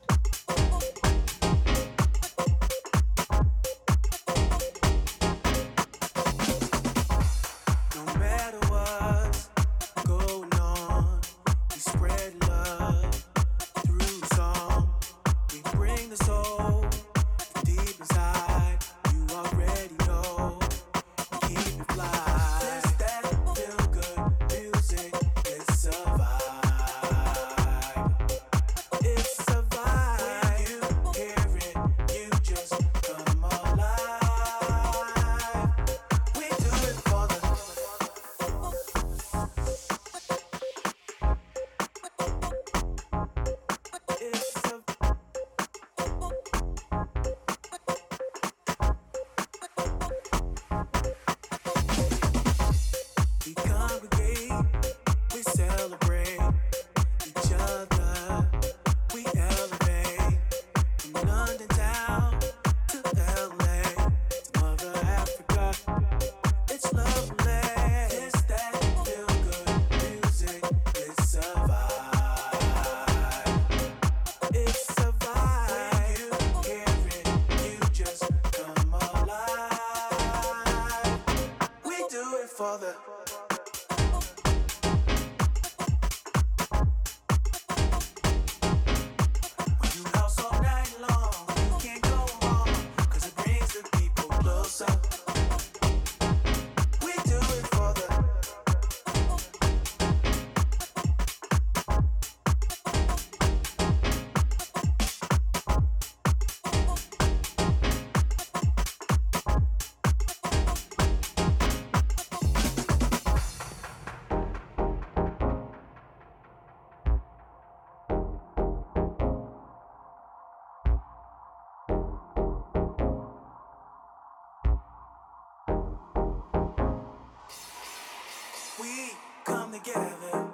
[129.83, 130.49] Together.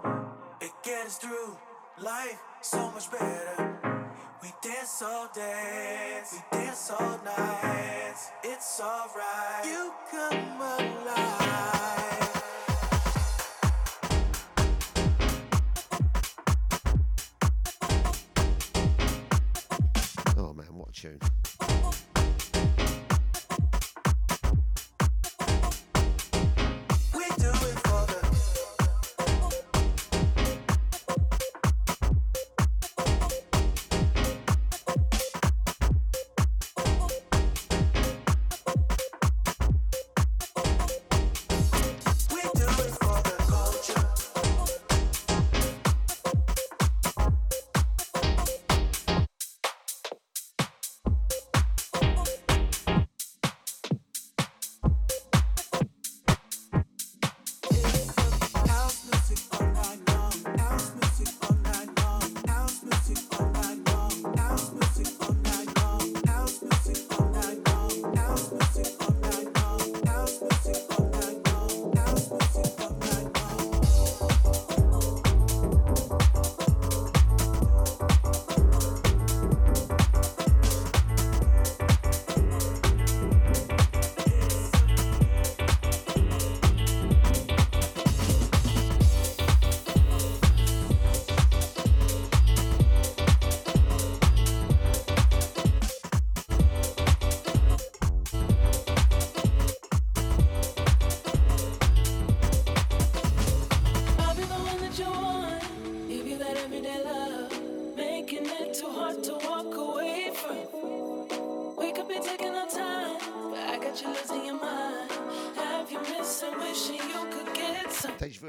[0.60, 1.56] It gets through
[2.02, 3.74] life so much better.
[4.42, 8.14] We dance all day, we dance all night.
[8.44, 9.64] It's alright.
[9.64, 11.48] You come alive.
[20.36, 21.37] Oh man, what a tune.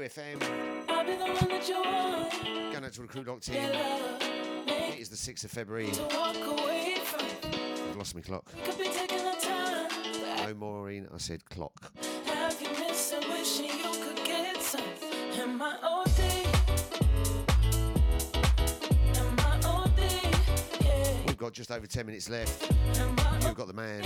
[0.00, 0.40] Crew FM.
[2.72, 3.56] Going out to recruit Crew Lock team.
[3.56, 5.90] It is the 6th of February.
[5.90, 8.50] I've lost my clock.
[10.38, 11.92] No, Maureen, I said clock.
[21.26, 22.72] We've got just over 10 minutes left.
[23.42, 24.02] You've got the man.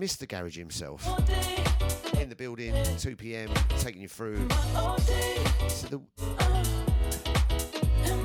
[0.00, 0.28] Mr.
[0.28, 1.06] Garage himself,
[2.20, 4.48] in the building, 2 pm, taking you through.
[5.68, 6.00] So the,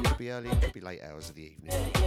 [0.04, 1.99] could be early, could be late hours of the evening.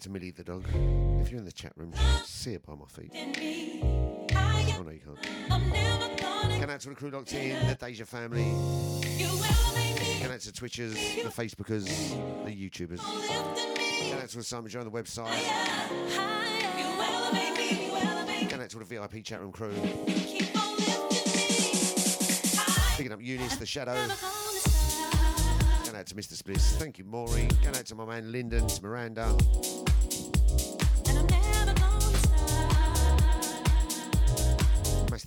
[0.00, 0.64] To Millie the dog.
[1.20, 1.92] If you're in the chat room,
[2.24, 3.10] see her by my feet.
[3.14, 6.70] Oh no, you can't.
[6.70, 8.44] Out to the crew locked in, the Deja family.
[10.20, 10.92] Going out to Twitchers,
[11.22, 11.86] the Facebookers,
[12.44, 13.00] the YouTubers.
[14.10, 15.30] Going out to the Simon Joe on the website.
[18.50, 19.72] Going out to the VIP chat room crew.
[22.96, 23.94] Picking up Eunice, the Shadow.
[25.84, 26.34] Going out to Mr.
[26.34, 26.76] Spliss.
[26.76, 27.48] Thank you, Maury.
[27.62, 29.34] Going out to my man Lyndon, Miranda.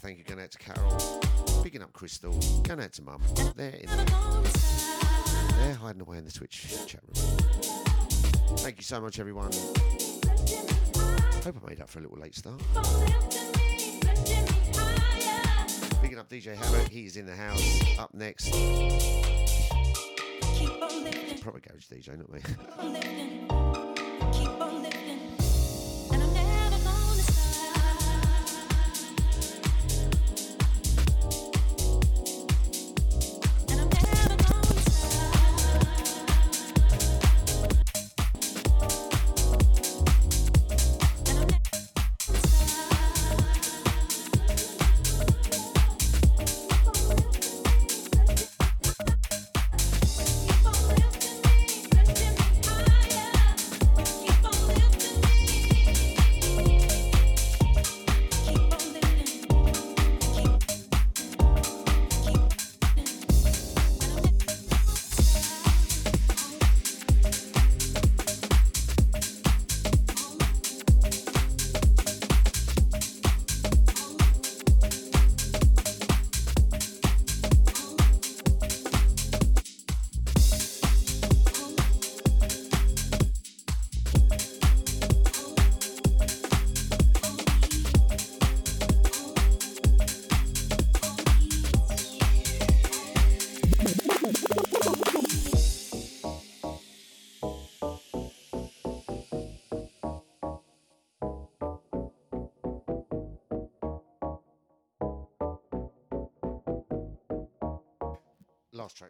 [0.09, 1.21] Thank you going out to Carol.
[1.61, 2.31] Picking up Crystal.
[2.63, 3.21] Going out to Mum.
[3.55, 4.07] They're in there.
[5.59, 7.38] They're hiding away in the Twitch chat room.
[8.57, 9.51] Thank you so much, everyone.
[11.43, 12.59] Hope I made up for a little late start.
[16.01, 16.89] Picking up DJ Havoc.
[16.89, 17.99] He's in the house.
[17.99, 18.49] Up next.
[21.39, 23.89] Proper garage DJ, not me.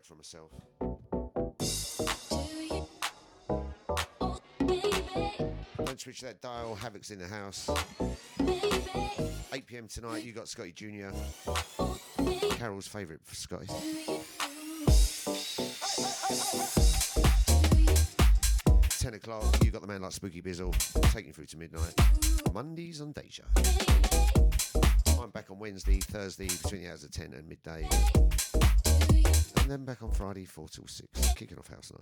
[0.10, 0.50] For myself.
[5.86, 6.76] Don't switch that dial.
[6.76, 7.70] Havoc's in the house.
[9.54, 10.24] 8 pm tonight.
[10.24, 11.12] You got Scotty Jr.
[12.56, 13.68] Carol's favourite for Scotty.
[19.00, 19.44] Ten o'clock.
[19.64, 20.74] You got the man like Spooky Bizzle.
[21.14, 21.94] Taking through to midnight.
[22.52, 23.44] Mondays on Deja.
[25.22, 27.88] I'm back on Wednesday, Thursday between the hours of 10 and midday.
[29.70, 32.00] And then back on Friday, 4 till 6, kicking off house night.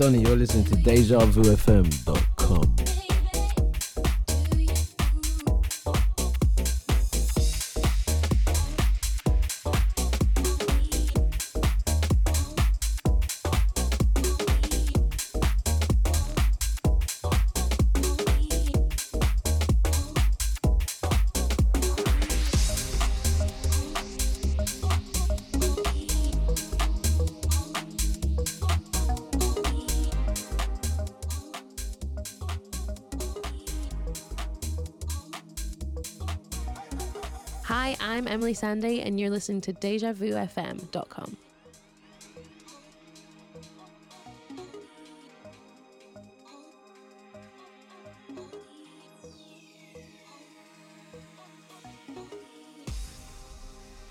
[0.00, 0.22] Donny.
[0.22, 2.09] You're listening to DejaVuFM.com.
[38.50, 41.36] Emeli Sandé, and you're listening to DejaVuFM.com.